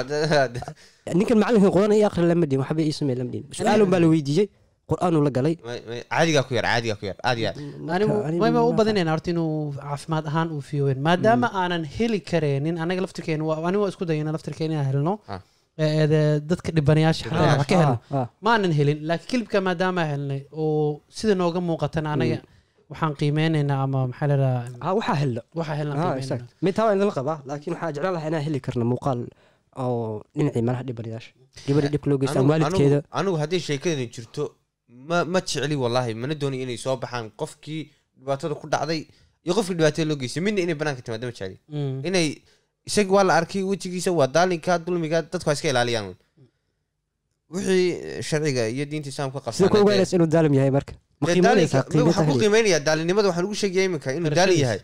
ninkan 1.19 1.37
macalinkan 1.43 1.71
qur'aan 1.77 1.93
ii 1.99 2.05
akhri 2.09 2.25
lama 2.31 2.47
dhihin 2.47 2.61
waxba 2.63 2.83
ii 2.89 2.95
samey 2.99 3.15
lama 3.21 3.31
dhihin 3.33 3.45
su'aalun 3.59 3.89
baa 3.93 4.01
la 4.05 4.09
weydiiyey 4.15 4.47
qur'aanuu 4.91 5.23
la 5.27 5.31
galay. 5.37 5.55
Caadigaa 6.13 6.45
ku 6.49 6.53
yar 6.59 6.65
caadigaa 6.71 6.97
ku 7.01 7.05
yar 7.11 7.17
aad 7.29 7.39
iyo 7.41 7.49
aad 7.51 7.59
anigu 7.97 8.15
Marka, 8.15 8.41
wayba 8.45 8.61
u 8.69 8.71
ma- 8.73 8.77
badinayna 8.79 9.11
horta 9.15 9.31
inuu 9.35 9.53
caafimaad 9.83 10.25
ahaan 10.31 10.49
uu 10.57 10.63
fiyowen 10.69 10.99
maadaama 11.07 11.49
aanan 11.61 11.85
heli 11.97 12.21
kareenin 12.31 12.77
anaga 12.85 13.01
laftirkeena 13.05 13.45
waa- 13.49 13.63
anigu 13.69 13.83
waa 13.85 13.93
isku 13.95 14.05
dayana 14.11 14.31
laftirkeena 14.37 14.73
inaan 14.75 14.89
helno. 14.91 15.15
Ah. 15.35 15.41
ee, 15.83 15.89
ee, 16.19 16.41
dadka 16.51 16.69
dhibanayaasha 16.77 17.25
xataa 17.31 17.57
wax 17.61 17.67
ka 17.71 17.77
helno. 17.83 17.97
Ah, 18.11 18.17
ah. 18.21 18.27
ma 18.45 18.49
aanan 18.55 18.73
helin 18.79 18.99
laakiin 19.09 19.29
kilibka 19.31 19.59
maadaama 19.67 20.03
helnay 20.11 20.41
oo 20.63 21.01
sida 21.19 21.35
nooga 21.41 21.61
muuqatana 21.69 22.09
anaga 22.17 22.39
waxaan 22.91 23.13
qiimeynaynaa 23.21 23.81
ama 23.87 23.99
maxaa 24.11 24.49
Ah, 24.87 24.93
waxaa 24.99 25.17
helno 25.23 25.41
waxaa 25.59 25.77
helna 25.81 25.95
Ah, 25.95 26.39
mid 26.67 26.75
waa 26.79 26.93
idinla 26.95 27.15
qabaa 27.19 27.39
laakiin 27.49 27.73
waxaa 27.75 27.93
jeclaan 27.95 28.15
lahaa 28.17 28.29
inaan 28.31 28.45
heli 28.47 28.61
karno 28.67 28.85
muuqaal 28.93 29.21
oo 29.83 30.23
dhinacii 30.37 30.63
malaha 30.69 30.83
dhibanayaasha. 30.89 31.31
Gabadha 31.67 31.89
dhibka 31.93 32.07
loo 32.11 32.19
geysta 32.21 32.41
waalidkeeda. 32.51 32.99
anigu- 33.19 33.39
hadday 33.43 33.61
sheekadani 33.69 34.07
jirto 34.15 34.43
ma 34.89 35.25
ma 35.25 35.41
jecli 35.41 35.77
wallahi 35.77 36.15
mana 36.15 36.35
dooni 36.35 36.63
inay 36.63 36.77
soo 36.85 36.97
baxaan 36.97 37.31
qofkii 37.41 37.83
dhibaatada 38.19 38.55
ku 38.61 38.67
dhacday 38.73 39.01
iyo 39.45 39.53
qofkii 39.59 39.77
dhibaatada 39.79 40.05
loo 40.11 40.17
geystay 40.21 40.43
midna 40.43 40.61
inay 40.65 40.75
banaanka 40.81 41.03
timaado 41.03 41.27
ma 41.29 41.33
jecli. 41.39 41.57
Mm. 41.69 42.01
inay 42.09 42.27
isaga 42.89 43.13
waa 43.17 43.25
la 43.29 43.35
arkay 43.41 43.63
wejigiisa 43.63 44.11
waa 44.19 44.27
daalinka 44.27 44.79
dulmiga 44.79 45.23
dadku 45.23 45.51
iska 45.53 45.69
ilaaliyaan. 45.73 46.15
Wixii 47.51 48.23
sharciga 48.29 48.69
iyo 48.69 48.85
diinta 48.91 49.09
islaamka 49.09 49.53
sida 49.53 49.69
ku 49.69 49.77
qabsan 49.77 49.83
ogaanaysa 49.85 50.17
inuu 50.17 50.27
daalim 50.35 50.55
yahay 50.59 50.71
marka. 50.71 50.93
Ma 51.21 51.27
qiimeynaysaa 51.35 51.85
waxaan 51.85 52.05
ku 52.05 52.13
qiimeynta 52.13 52.41
qiimeynaya 52.43 52.79
daalinimada 52.81 53.29
waxaan 53.29 53.45
ugu 53.49 53.55
sheegaya 53.61 53.85
iminka 53.89 54.09
inuu 54.19 54.31
daalin 54.39 54.59
yahay. 54.65 54.81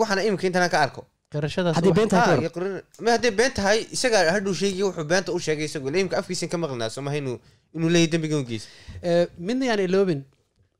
Waxaana 0.00 0.20
iminka 0.28 0.46
intaan 0.48 0.70
ka 0.74 0.78
arko 0.86 1.02
qirashadaas 1.32 1.74
haddii 1.76 1.90
wax- 1.92 1.98
been 2.00 2.08
tahay 2.14 2.26
Ha, 2.30 2.36
ka 2.36 2.42
iyo 2.44 2.50
qorin- 2.56 2.82
ma 3.04 3.10
hadday 3.14 3.32
been 3.40 3.52
tahay 3.58 3.78
isaga 3.96 4.18
hadhuu 4.36 4.54
sheegay 4.60 4.82
wuxuu 4.88 5.04
beenta 5.12 5.30
u 5.36 5.38
sheegay 5.46 5.66
isagu. 5.70 5.86
Ila 5.90 5.98
imika 6.02 6.16
afkiisan 6.20 6.48
ka 6.52 6.56
maqlinaa 6.62 6.90
somaha 6.96 7.16
inuu 7.22 7.36
inuu 7.76 7.90
leeyahy 7.94 8.10
dembigan 8.12 8.38
u 8.42 8.46
geysa 8.50 8.66
Ee, 9.02 9.26
midna 9.46 9.64
yaan 9.70 9.80
iloobin 9.88 10.20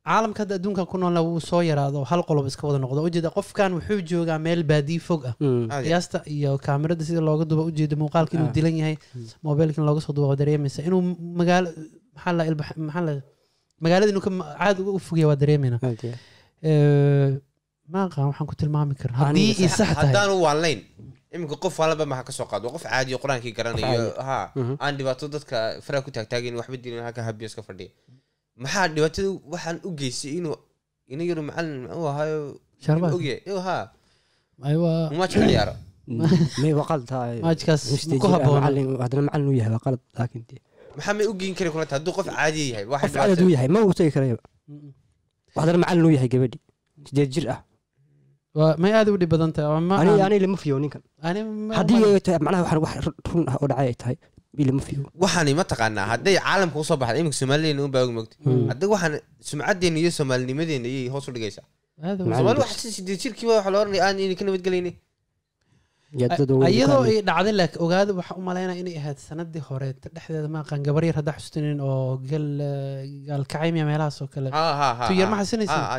caalamka 0.09 0.41
hadda 0.43 0.55
adduunkan 0.59 0.87
ku 0.91 0.97
noolna 1.03 1.21
wuu 1.27 1.41
soo 1.51 1.61
yaraado 1.71 2.01
hal 2.11 2.23
qolob 2.29 2.47
iska 2.51 2.65
wada 2.69 2.79
noqdo. 2.85 3.01
Ujeeda 3.09 3.31
qofkan 3.37 3.71
wuxuu 3.79 4.01
joogaa 4.11 4.39
meel 4.47 4.63
baadiyi 4.71 5.01
fog 5.09 5.23
ah. 5.31 5.35
Mm. 5.41 5.69
Caadi. 5.69 5.85
qiyaasta 5.87 6.19
iyo 6.35 6.51
kaamirada 6.67 7.05
sida 7.09 7.21
looga 7.29 7.45
duba 7.51 7.63
ujeeda 7.71 7.97
muuqaalka 8.03 8.33
inuu 8.39 8.49
Ah. 8.51 8.55
dilan 8.57 8.75
yahay 8.81 8.97
mobilkan 9.45 9.85
looga 9.89 10.01
soo 10.07 10.13
duba 10.17 10.27
waa 10.33 10.37
dareemaysa. 10.43 10.81
Inuu 10.89 11.01
magaalo 11.41 11.69
maxaa 12.17 12.33
la 12.39 12.43
maxaa 12.87 13.05
la 13.09 13.13
magaalada 13.85 14.11
inuu 14.13 14.25
ka 14.27 14.31
caad 14.61 14.77
uga 14.83 14.91
u 14.97 15.01
fogaya 15.07 15.27
waa 15.31 15.37
dareemayna 15.43 15.79
Ma 17.93 17.99
aqaan 18.07 18.27
waxaan 18.31 18.47
ku 18.51 18.55
tilmaami 18.61 18.95
karna 19.01 19.17
haddii 19.21 19.53
i 19.65 19.69
sax 19.69 19.79
tahay. 19.79 19.97
haddaanu 20.01 20.35
waanlayn 20.45 20.81
iminka 21.35 21.57
qof 21.63 21.75
walaba 21.81 22.05
maxa 22.11 22.25
ka 22.29 22.33
soo 22.39 22.47
qaado. 22.51 22.67
Qof 22.75 22.85
caadi 22.85 23.11
oo 23.17 23.21
qur'aankii 23.25 23.53
garanayo 23.59 24.13
ha 24.29 24.39
Mhm. 24.57 24.75
aan 24.83 24.93
dhibaato 24.99 25.25
dadka 25.35 25.57
faraha 25.85 26.03
ku 26.07 26.11
taagtaagin 26.17 26.55
waxba 26.61 26.77
dilin 26.85 27.03
halka 27.07 27.21
habiyo 27.29 27.47
iska 27.51 27.63
fadhiya 27.69 27.91
maxaa 28.63 28.89
dhibaatada 28.95 29.29
waxaan 29.53 29.77
u 29.89 29.91
geystay 29.99 30.33
inuu 30.39 30.57
ina 31.13 31.23
yaru 31.31 31.43
macalin 31.49 31.89
u 31.97 32.01
ogyahay? 33.17 33.41
Ew, 33.51 33.59
ha 33.67 33.77
umaaj 35.15 35.33
ka 35.35 35.41
ciyaaro. 35.49 35.75
May 36.63 36.73
waa 36.79 36.87
qalad 36.89 37.05
maajkaas 37.45 37.83
ku 38.21 38.27
ah, 38.29 38.41
macallin- 38.41 38.97
haddana 39.05 39.23
macallin 39.29 39.47
uu 39.53 39.57
yahay 39.61 39.73
waa 39.77 39.85
qalad 39.87 40.01
laakiin 40.17 40.45
maxaa 40.97 41.15
may 41.19 41.27
u 41.31 41.35
geyn 41.41 41.55
kari 41.59 41.69
kulanta 41.73 41.95
hadduu 41.97 42.13
qof 42.17 42.27
caadiya 42.33 42.67
yahay 42.73 42.85
qof 42.89 43.13
cadad 43.13 43.41
uu 43.45 43.53
yahay 43.55 43.69
ma 43.75 43.79
uu 43.85 43.93
tegi 43.99 44.11
karayaba 44.17 44.43
Mm. 44.69 44.93
haddana 45.61 45.79
macallin 45.85 46.05
uu 46.09 46.15
yahay 46.17 46.29
gabadhi. 46.33 46.59
Sideed 47.09 47.31
jir 47.35 47.45
ah 47.55 47.61
may 48.83 48.93
aad 48.99 49.09
u 49.15 49.17
dhib 49.21 49.31
badan 49.35 49.51
tahay 49.57 49.69
ama 49.81 49.95
ani 50.03 50.11
aan- 50.11 50.27
ani 50.27 50.39
lama 50.45 50.57
fiyo 50.63 50.77
ninkan 50.85 51.03
haddii 51.79 51.99
ma- 52.03 52.09
ay 52.17 52.21
tahay 52.27 52.39
macnaha 52.47 52.63
waxaan 52.65 52.81
wax 52.85 52.95
run 53.33 53.45
ah 53.51 53.57
oo 53.63 53.67
dhacay 53.71 53.89
ay 53.93 53.97
tahay 54.03 54.17
lama 54.69 54.83
fiyo 54.89 55.01
waxaani 55.23 55.53
ma 55.59 55.65
taqaanaa 55.73 56.07
hadday 56.13 56.35
caalamka 56.47 56.77
u 56.83 56.85
soo 56.89 56.97
baxda 57.03 57.19
iminka 57.21 57.39
soomalideena 57.41 57.81
un 57.87 57.93
baa 57.95 58.05
og 58.07 58.13
mogta 58.19 58.35
hadda 58.71 58.85
waxaan 58.95 59.15
sumcadeena 59.49 59.99
iyo 60.03 60.11
soomaalinimadeena 60.19 60.87
ayay 60.93 61.09
hoos 61.15 61.27
u 61.29 61.33
dhigaysaa 61.37 61.67
soomaali 62.39 62.59
wax 62.65 62.71
si 62.83 62.89
sideed 62.97 63.19
jirkiiba 63.23 63.53
waxa 63.59 63.71
la 63.75 63.79
oranaya 63.83 64.03
aan 64.07 64.17
idinka 64.25 64.45
nabadgelayni 64.49 64.93
iyadoo 66.73 67.03
ka 67.05 67.11
ay 67.13 67.21
dhacday 67.29 67.55
laakiin 67.61 67.83
ogaada 67.85 68.13
waxaa 68.21 68.37
u 68.41 68.43
malaynaya 68.49 68.81
inay 68.83 68.97
ahayd 69.01 69.19
sanadii 69.29 69.63
hore 69.69 69.89
dhexdeeda 70.15 70.49
ma 70.55 70.59
aqaan 70.65 70.81
gabar 70.87 71.03
yar 71.09 71.17
haddaa 71.21 71.37
xusuunin 71.43 71.81
oo 71.89 72.17
gal 72.31 72.47
gaalkacaymiya 73.29 73.85
meelahaas 73.91 74.19
oo 74.25 74.29
kale 74.35 74.49
tu 75.09 75.13
yar 75.21 75.29
ma 75.33 75.37
xasinaysa 75.43 75.77
Ah, 75.77 75.99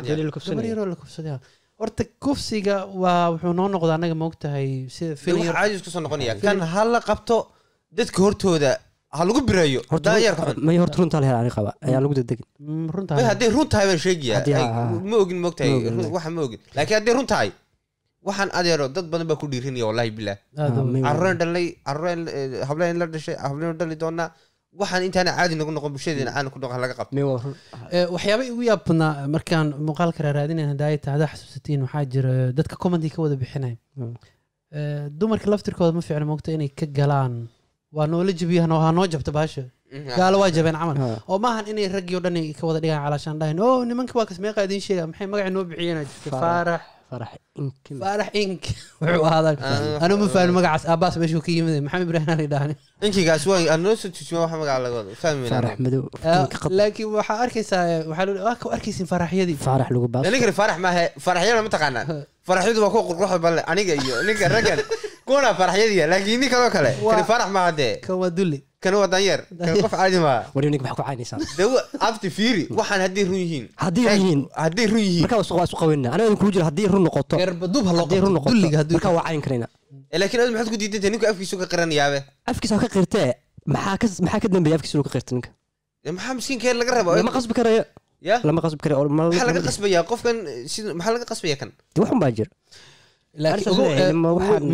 gabar 0.56 0.64
yaroo 0.72 0.86
la 0.92 0.96
kufsaday 1.02 1.32
ah. 1.36 1.40
Horta 1.80 2.02
kufsiga 2.24 2.76
waa 3.02 3.30
wuxuu 3.32 3.52
noo 3.58 3.68
noqdaa 3.74 3.96
anaga 4.00 4.16
maogtahay 4.22 4.68
sida 4.96 5.14
caajis 5.56 5.80
ku 5.84 5.90
soo 5.94 6.02
noqonaya. 6.06 6.32
Kan 6.46 6.58
ha 6.72 6.82
la 6.92 7.00
qabto 7.08 7.36
dadka 7.98 8.18
hortooda 8.26 8.70
ha 9.16 9.22
lagu 9.28 9.40
birayo. 9.48 9.80
Horta 9.92 10.06
daanyarka 10.10 10.42
xun. 10.48 10.56
may 10.66 10.76
horta 10.82 10.96
runtaa 11.00 11.20
la 11.22 11.26
hela 11.28 11.38
ani 11.44 11.50
qaba. 11.56 11.70
Ayaan 11.86 12.02
lagu 12.04 12.14
degdegin. 12.18 12.46
Mm, 12.60 12.86
hadday 13.30 13.48
run 13.56 13.68
tahay 13.72 13.86
baan 13.90 14.00
sheegaya 14.04 14.36
ma 15.10 15.16
ogin 15.22 15.38
mogtahay 15.46 15.70
Ma 15.72 15.76
ogin, 15.80 15.90
run- 15.96 16.04
like. 16.04 16.14
waxa 16.16 16.30
ma 16.36 16.40
ogin. 16.46 16.60
Laakiin 16.76 16.96
hadday 16.98 17.14
run 17.18 17.26
tahay 17.32 17.50
waxaan 18.28 18.50
adeero 18.58 18.84
dad 18.96 19.06
badan 19.12 19.26
baa 19.30 19.38
ku 19.40 19.46
dhiirinaya 19.52 19.84
wallahi 19.88 20.10
bilah 20.18 20.36
Ah, 20.60 20.68
carruureen 21.06 21.36
dhalay 21.40 21.66
carruureen 21.86 22.20
eh, 22.38 22.60
hableen 22.68 22.96
la 23.00 23.06
dhashay 23.14 23.36
hableen 23.44 23.72
dhali 23.80 23.96
doonaa 24.02 24.28
waxaan 24.78 25.02
intaana 25.08 25.32
caadi 25.38 25.54
nagu 25.58 25.70
noqon 25.76 25.90
bulshadeena 25.94 26.30
caana 26.34 26.48
ku 26.52 26.58
noqon 26.62 26.78
laga 26.84 26.94
qabto. 26.98 27.12
Eh, 27.92 28.06
waxyaaba 28.14 28.42
igu 28.50 28.62
yaab 28.70 28.80
badnaa 28.86 29.26
markaan 29.34 29.66
muuqaalka 29.86 30.20
raaraadinayn 30.26 30.68
haddaa 30.72 30.88
ay 30.92 30.98
tahay 31.02 31.14
haddaa 31.16 31.30
xasuusatiin 31.34 31.80
waxaa 31.86 32.04
jira 32.12 32.32
dadka 32.58 32.74
commenty 32.82 33.08
ka 33.14 33.18
wada 33.22 33.36
bixinaya 33.42 33.76
Mm. 33.98 34.14
Eh, 34.78 35.04
dumarka 35.18 35.50
laftirkooda 35.52 35.92
ma 35.96 36.00
fiicna 36.06 36.24
moogta 36.30 36.52
inay 36.56 36.68
ka 36.78 36.86
galaan. 36.98 37.34
Waa 37.96 38.06
noola 38.06 38.32
jabiyahan 38.40 38.70
oo 38.74 38.80
ha 38.84 38.92
noo 38.98 39.06
jabta 39.12 39.32
baasha 39.38 39.64
gaalo 40.18 40.36
waa 40.42 40.50
jabeen 40.56 40.76
camal. 40.80 40.96
Ha. 41.02 41.08
oo 41.30 41.38
maahan 41.44 41.66
inay 41.72 41.88
raggii 41.96 42.16
o 42.18 42.20
dhan 42.24 42.36
ay 42.40 42.52
ka 42.58 42.62
wada 42.68 42.78
dhigaan 42.82 43.02
calaashaan 43.04 43.36
dhahayn 43.40 43.58
o 43.66 43.68
nimanka 43.88 44.14
waa 44.18 44.26
kas 44.30 44.38
meeqa 44.44 44.62
idiin 44.66 44.80
sheega 44.86 45.02
maxay 45.10 45.26
magaci 45.32 45.50
noo 45.56 45.64
bixiyeen? 45.70 45.98
Jirta 46.06 46.38
Faarax. 46.42 46.82
Farax 47.10 47.32
inkim 47.62 47.96
faarax 48.02 48.28
ink 48.42 48.62
wuxuu 49.00 49.24
ahaadan 49.30 49.56
Ah, 49.60 50.04
anuu 50.04 50.16
ma 50.22 50.26
fahmin 50.34 50.54
magacaas. 50.58 50.84
Aabaas 50.92 51.14
meeshuu 51.22 51.42
ka 51.46 51.50
yimid 51.56 51.76
maxamed 51.86 52.06
ibraahim 52.08 52.30
ali 52.34 52.46
dhahan 52.52 52.72
inkigaas 53.06 53.44
waa 53.50 53.58
aan 53.72 53.80
noo 53.84 53.94
soo 54.02 54.08
tusimaa 54.16 54.42
waxa 54.44 54.56
magaca 54.62 54.78
laga 54.84 54.96
wado. 55.00 55.10
Fahmi 55.22 55.48
farax 55.52 55.76
madow. 55.84 56.02
Qad 56.52 56.72
laakiin 56.78 57.08
waxaa 57.18 57.38
arkaysaa 57.44 57.84
waxaa 58.10 58.26
loo 58.28 58.44
waa 58.48 58.56
ka 58.62 58.66
arkaysin 58.76 59.06
faaraxyadii 59.12 59.58
farax 59.66 59.88
lagu 59.94 60.08
baas 60.14 60.24
ninkani 60.34 60.54
farax 60.60 60.78
maahe. 60.86 61.04
Faraxyada 61.26 61.62
ma 61.66 61.70
taqaanaan. 61.76 62.06
Faraxyadu 62.48 62.78
waa 62.84 62.90
kuwa 62.94 63.02
qurquruxda 63.08 63.38
balle 63.44 63.60
aniga 63.72 63.94
iyo 64.02 64.14
ninka 64.26 64.46
raggan. 64.54 64.80
Kuwana 65.26 65.50
faraxyadiya. 65.60 66.04
Laakiin 66.12 66.40
nin 66.40 66.50
kaloo 66.52 66.70
kale 66.76 66.90
farax 67.30 67.48
maaha 67.56 67.72
dee. 67.80 67.94
kan 68.06 68.16
waa 68.22 68.30
dulli 68.38 68.58
kani 68.82 68.96
waa 68.96 69.08
danyeer 69.14 69.40
kani 69.58 69.82
qof 69.84 69.92
caadi 69.92 70.18
maaha 70.24 70.42
wari 70.54 70.66
ninka 70.72 70.84
maxaa 70.84 70.98
ku 70.98 71.04
caynaysaa 71.08 71.38
de 71.58 71.64
abti 72.08 72.28
fiiri 72.36 72.64
waxaan 72.78 73.00
hadday 73.04 73.24
run 73.28 73.40
yihiin. 73.44 73.64
Haddii 73.84 74.04
run 74.08 74.20
yihiin. 74.22 74.40
hadday 74.64 74.86
run 74.92 75.02
yihiin. 75.08 75.24
Markaa 75.24 75.38
waa 75.58 75.66
isu 75.68 75.76
qabanina 75.80 76.08
aniga 76.14 76.36
kuu 76.40 76.50
jira 76.54 76.64
haddii 76.70 76.88
run 76.92 77.04
noqoto. 77.06 77.36
Garbaduub 77.42 77.84
ha 77.88 77.92
loo 77.98 78.06
run 78.24 78.32
noqoto. 78.36 78.50
dulliga 78.52 78.76
hadduu 78.80 78.96
markaa 78.96 79.14
waa 79.18 79.26
cayn 79.28 79.42
karayna. 79.46 79.66
Eh, 80.12 80.18
laakiin 80.20 80.40
aad 80.42 80.50
maxaad 80.52 80.68
ku 80.72 80.76
diidantay 80.82 81.10
ninku 81.12 81.26
afkiisu 81.32 81.54
ka 81.60 81.66
qiranayaabe 81.72 82.18
afkiisa 82.50 82.80
ka 82.84 82.88
qirtee 82.94 83.30
maxaa 83.74 83.96
ka 84.00 84.06
maxaa 84.24 84.40
ka 84.44 84.48
dambeeya 84.54 84.76
afkiisa 84.78 84.94
inuu 84.96 85.06
ka 85.08 85.12
qirta 85.16 85.30
ninka? 85.36 85.50
Eh, 86.04 86.12
maxaa 86.16 86.34
miskiinkeer 86.38 86.76
laga 86.80 86.92
raba 86.96 87.10
lama 87.20 87.32
qasbi 87.36 87.54
karayo. 87.58 87.84
Ya? 88.28 88.36
Lama 88.48 88.60
qasbi 88.64 88.80
karayo. 88.84 89.08
Maxaa 89.08 89.48
laga 89.50 89.60
qasbayaa? 89.68 90.02
Qofkan 90.10 90.36
sida 90.72 90.96
maxaa 90.98 91.14
laga 91.16 91.26
qasbaya 91.32 91.56
kan? 91.60 91.70
Waxun 92.00 92.18
baa 92.22 92.32
jira 92.36 92.50
laakiin 93.42 93.80
eh, 93.94 94.12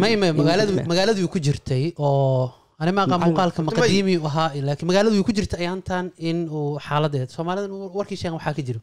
may 0.03 0.17
may 0.17 0.33
magaaladu 0.33 1.29
ku 1.29 1.39
jirtay 1.39 1.93
oo 2.01 2.49
ani 2.83 2.91
ma 2.97 3.01
aqaan 3.05 3.21
muuqaalka 3.27 3.61
maqadiimi 3.69 4.15
u 4.23 4.27
ahaa 4.31 4.49
laakiin 4.69 4.89
magaaladu 4.91 5.25
ku 5.29 5.33
jirtay 5.37 5.59
ayaantan 5.65 6.05
in 6.29 6.39
uu 6.59 6.79
xaaladeed. 6.87 7.29
Soomaalida 7.37 7.67
warkii 7.99 8.19
sheegan 8.21 8.37
waxaa 8.39 8.55
ka 8.59 8.63
jiro. 8.69 8.81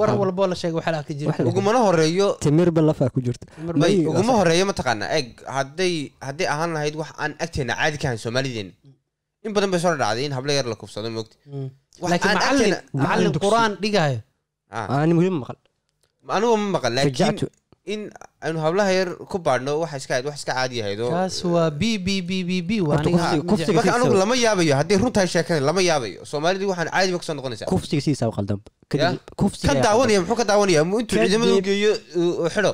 War 0.00 0.10
walboo 0.20 0.46
la 0.52 0.56
sheegay 0.60 0.76
waxaa 0.80 1.02
ka 1.08 1.12
jiro. 1.18 1.28
Wax- 1.30 1.46
ugumana 1.50 1.78
horeeyo 1.86 2.26
timirba 2.44 2.80
lafaa 2.88 3.10
ku 3.14 3.20
jirta. 3.26 3.46
May 3.82 3.94
uguma 4.10 4.32
horeeyo 4.40 4.64
mataqaana 4.70 5.04
eg 5.18 5.26
hadday 5.56 5.94
hadday 6.26 6.46
ahaan 6.54 6.70
lahayd 6.76 6.94
wax 7.00 7.10
aan 7.22 7.32
agteena 7.44 7.72
caadi 7.80 7.96
ka 8.02 8.06
ahayn 8.08 8.20
soomaalideena 8.24 8.72
in 9.46 9.50
badan 9.56 9.70
bay 9.72 9.80
soo 9.84 9.94
dhacday 10.02 10.24
in 10.28 10.32
hablo 10.38 10.52
yar 10.58 10.66
la 10.72 10.76
kufsado 10.82 11.08
moogta 11.16 11.36
Mm. 11.52 11.68
Wax 12.02 12.10
laakiin 12.12 12.30
aan 12.30 12.36
macallin 12.40 12.72
agteena- 12.72 13.02
macallin 13.04 13.30
dugsi. 13.34 13.44
qur'aan 13.46 13.72
dhigayo. 13.82 14.18
Ah, 14.76 14.86
ani 15.02 15.12
ma 15.16 15.22
maqal. 15.42 15.58
Anigu 16.36 16.54
ma 16.62 16.68
maqan 16.76 16.92
laakiin 16.96 17.38
in 17.94 18.00
aynu 18.46 18.58
hablaha 18.64 18.92
yar 18.98 19.08
ku 19.30 19.38
baadhno 19.46 19.72
waxa 19.82 19.96
iska 20.02 20.14
wax 20.28 20.36
iska 20.40 20.52
caadi 20.58 20.82
ahayd 20.82 21.00
oo 21.04 21.10
kaas 21.14 21.36
waa 21.54 21.70
b 21.80 21.82
b 22.06 22.08
b 22.28 22.30
b 22.48 22.50
b 22.68 22.70
aniga 22.96 23.72
marka 23.78 23.94
anigu 23.96 24.16
lama 24.22 24.34
yaabayo 24.46 24.74
hadday 24.80 24.96
runtahay 25.02 25.28
sheekada 25.34 25.60
lama 25.68 25.80
yaabayo. 25.90 26.20
Soomaalidii 26.30 26.68
waxaan 26.72 26.90
caadi 26.94 27.12
ba 27.14 27.18
ka 27.20 27.24
soo 27.28 27.36
noqonaysaa. 27.38 27.70
Kufsiga 27.72 28.00
sidiisa 28.04 28.28
u 28.30 28.34
qaldan 28.38 28.60
ayaa 28.94 29.82
daawanaya 29.86 30.20
muxuu 30.22 30.36
ka 30.40 30.44
daawanaya 30.50 30.82
intuu 30.82 31.16
ciidamada 31.22 31.54
u 31.58 31.62
geeyo 31.68 31.92
xidho. 32.54 32.72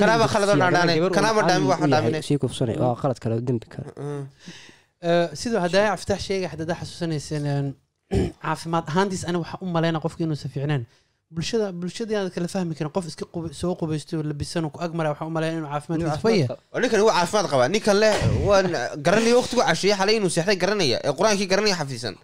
Kanaaba 0.00 0.26
khaladoo 0.32 0.56
dhaadhaanay, 0.62 0.98
kanaaba 1.16 1.40
u 1.40 1.68
yahay, 1.70 1.90
dhaaminay. 1.92 2.22
sii 2.28 2.38
kufsanay. 2.42 2.76
Waa 2.84 2.96
qalad 3.02 3.18
kale 3.22 3.40
dembi 3.40 3.66
kale. 3.74 3.88
Eh, 5.04 5.28
sidoo 5.40 5.60
haddaa 5.64 5.92
aftaax 5.96 6.20
sheegay 6.26 6.48
xadadaa 6.52 6.76
xasuusanayseen 6.80 7.44
een, 7.54 7.66
caafimaad 8.44 8.84
ahaantiis 8.92 9.24
ani 9.28 9.38
waxaa 9.42 9.58
u 9.64 9.66
maleyna 9.76 9.98
qofka 10.04 10.20
inuusan 10.24 10.50
fiicneen 10.54 10.82
bulshada 11.34 11.66
bulshada 11.80 12.10
inaad 12.14 12.30
kala 12.34 12.48
fahmi 12.54 12.74
karin. 12.78 12.92
Qof 12.96 13.04
iska 13.10 13.24
soo 13.60 13.74
qubaysto 13.80 14.22
labisan 14.30 14.64
ku 14.74 14.78
agmara 14.86 15.08
waxaa 15.12 15.26
u 15.26 15.32
inuu 15.58 15.68
caafimaadkiisa 15.72 16.20
faya. 16.26 16.46
ninkan 16.82 17.00
waa 17.08 17.14
caafimaad 17.18 17.46
qabaa 17.52 17.68
ninkan 17.74 17.96
leh 18.02 18.14
waan 18.48 18.66
garanaya 19.06 19.34
waqtigu 19.40 19.62
casheeye 19.68 19.94
xalay 20.00 20.14
inuu 20.18 20.30
seexday 20.36 20.56
garanaya. 20.64 20.98
Ee 21.06 21.12
qur'aankii 21.18 21.48
garanaya 21.52 21.76
xafiisan. 21.80 22.14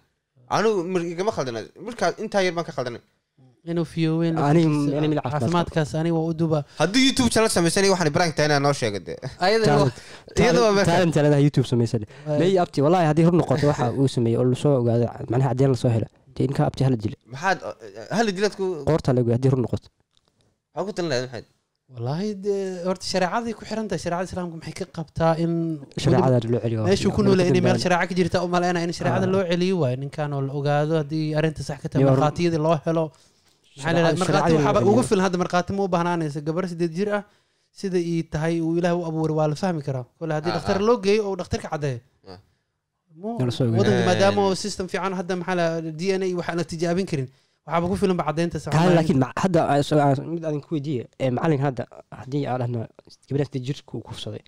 Anigu 0.55 0.79
igama 1.13 1.31
khaldana. 1.35 1.59
Markaa 1.87 2.09
intaa 2.23 2.41
yar 2.45 2.53
baan 2.57 2.65
ka 2.69 2.73
khaldanay 2.77 3.01
inuu 3.71 3.85
caafimaad 3.85 5.21
caafimaadkaas 5.25 5.91
ani 6.01 6.11
waa 6.17 6.25
u 6.31 6.33
duba. 6.33 6.59
Haddii 6.81 7.03
youtube 7.07 7.29
channel 7.33 7.49
samaysanay 7.55 7.89
waxaan 7.93 8.09
ibraahim 8.11 8.33
tahay 8.37 8.47
inaa 8.49 8.59
noo 8.65 8.73
sheega 8.79 8.99
waa- 9.77 9.91
leedahay 11.25 11.43
youtube 11.47 11.67
samaysan 11.71 12.01
may 12.39 12.57
abti? 12.63 12.79
Wallahi 12.85 13.05
haddii 13.09 13.25
run 13.27 13.37
noqoto 13.41 13.65
waxa 13.71 13.85
uu 14.01 14.07
sameeyey 14.15 14.37
oo 14.41 14.45
la 14.51 14.55
soo 14.63 14.73
ogaado 14.81 15.05
macnaha 15.31 15.49
cadeen 15.53 15.71
la 15.73 15.77
soo 15.83 15.91
helo 15.95 16.07
dee 16.35 16.45
inkaa 16.49 16.65
abti 16.69 16.81
hala 16.87 16.97
dila 17.03 17.17
maxaad 17.33 17.57
hal 18.17 18.27
diladku 18.37 18.63
qoorta 18.89 19.09
la 19.15 19.19
ogaado 19.23 19.35
haddii 19.37 19.51
run 19.53 19.61
noqoto 19.65 19.87
maxaa 20.73 20.85
ku 20.87 20.91
talin 20.97 21.09
lahayd 21.11 21.25
maxayd 21.27 21.45
wallaahi 21.95 22.29
dee 22.45 22.59
horta 22.89 23.05
shareecaday 23.13 23.53
ku 23.59 23.63
xiran 23.69 23.85
tahay 23.89 24.01
shareecada 24.05 24.27
islaamka 24.31 24.55
maxay 24.59 24.73
ka 24.79 24.85
qabtaa 24.97 25.31
in 25.43 25.51
shareecada 26.03 26.37
loo 26.53 26.61
celiyo 26.65 26.81
meeshuu 26.89 27.11
ku 27.17 27.21
noolay 27.27 27.47
inay 27.51 27.63
meel 27.67 27.79
shareeca 27.85 28.05
ka 28.11 28.15
jirta 28.19 28.37
u 28.45 28.47
maleyna 28.55 28.79
in 28.85 28.93
shareecada 28.99 29.27
loo 29.33 29.43
celiyo 29.51 29.75
waayo 29.83 29.97
ninkan 30.03 30.29
oo 30.37 30.41
la 30.47 30.51
ogaado 30.59 30.93
haddii 31.01 31.25
arrinta 31.39 31.61
sax 31.69 31.77
ka 31.83 31.87
tahay 31.91 32.05
markhaatiyadii 32.11 32.61
loo 32.67 32.77
helo 32.85 33.05
maxaa 33.75 33.93
la 34.05 34.11
markhaati 34.21 34.51
waxaaba 34.57 34.79
ugu 34.91 35.01
filan 35.09 35.23
hadda 35.27 35.37
markhaati 35.43 35.71
ma 35.77 35.81
u 35.87 35.89
bahnaanaysa 35.95 36.39
gabar 36.47 36.63
sideed 36.73 36.93
jir 36.99 37.09
ah 37.17 37.23
sida 37.79 37.99
ii 38.13 38.19
tahay 38.33 38.55
uu 38.67 38.73
ilaah 38.79 38.93
u 38.99 39.01
abuuray 39.09 39.35
waa 39.39 39.47
la 39.51 39.57
fahmi 39.63 39.81
karaa 39.87 40.05
kole 40.19 40.31
haddii 40.37 40.53
dhakhtar 40.57 40.79
loo 40.87 40.97
geeyo 41.05 41.21
oo 41.29 41.35
dhakhtarka 41.41 41.67
caddeeyo 41.73 41.99
Ah. 42.31 42.39
Mu- 42.39 42.39
Nala 42.39 42.39
soo 42.39 42.39
ogaado. 42.39 42.39
wadanka 42.39 42.39
Eh. 42.39 42.39
Maadaama 44.09 44.43
system 44.63 44.85
fiican 44.91 45.13
hadda 45.19 45.33
maxaa 45.41 45.81
d 45.99 46.01
n 46.19 46.21
a 46.23 46.27
waxaan 46.39 46.57
la 46.59 46.63
tijaabin 46.71 47.05
karin 47.11 47.27
waxaaba 47.65 47.85
ku 47.91 47.95
filan 48.01 48.17
ba 48.19 48.23
caddeynta 48.29 48.57
laakiin 48.97 49.19
hadda 49.43 49.59
mid 50.35 50.43
aan 50.49 50.57
ku 50.65 50.69
weydiiye 50.75 51.03
ee 51.23 51.29
macalinka 51.37 51.63
hadda 51.69 51.83
haddii 52.19 52.43
aan 52.51 52.59
dhahno 52.61 52.79
gabadhan 53.29 53.47
sida 53.49 53.59
jirka 53.67 53.91
uu 53.97 54.03
kufsaday 54.09 54.43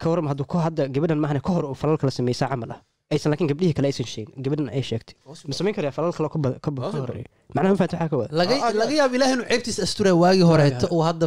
ka 0.00 0.06
waram 0.10 0.26
hadduu 0.30 0.46
ko 0.52 0.56
hadda 0.66 0.82
gabadhan 0.94 1.18
maahane 1.24 1.40
ka 1.46 1.50
hor 1.56 1.64
falal 1.80 1.96
kala 2.00 2.10
sameysaa 2.18 2.48
camal 2.52 2.70
ah 2.74 2.80
aysan 3.12 3.28
laakiin 3.32 3.48
gabdhihii 3.52 3.74
kale 3.78 3.86
aysan 3.92 4.06
sheegin 4.14 4.36
gabadhan 4.44 4.68
ay 4.76 4.82
sheegtay 4.90 5.14
ma 5.48 5.52
samayn 5.58 5.74
karaya 5.76 5.92
falal 5.98 6.12
kale 6.16 6.28
ka 6.64 6.68
horreeya 7.02 7.28
macnaha 7.54 7.72
ma 7.74 7.78
fahamta 7.80 7.96
waxaa 7.96 8.08
ka 8.12 8.16
wada 8.20 8.32
laga 8.80 8.94
yaabo 9.00 9.14
ilaah 9.18 9.30
inuu 9.34 9.46
ceebtiisa 9.50 9.80
astura 9.88 10.10
waagii 10.22 10.46
horeeto 10.50 10.86
uu 10.96 11.02
hadda 11.08 11.24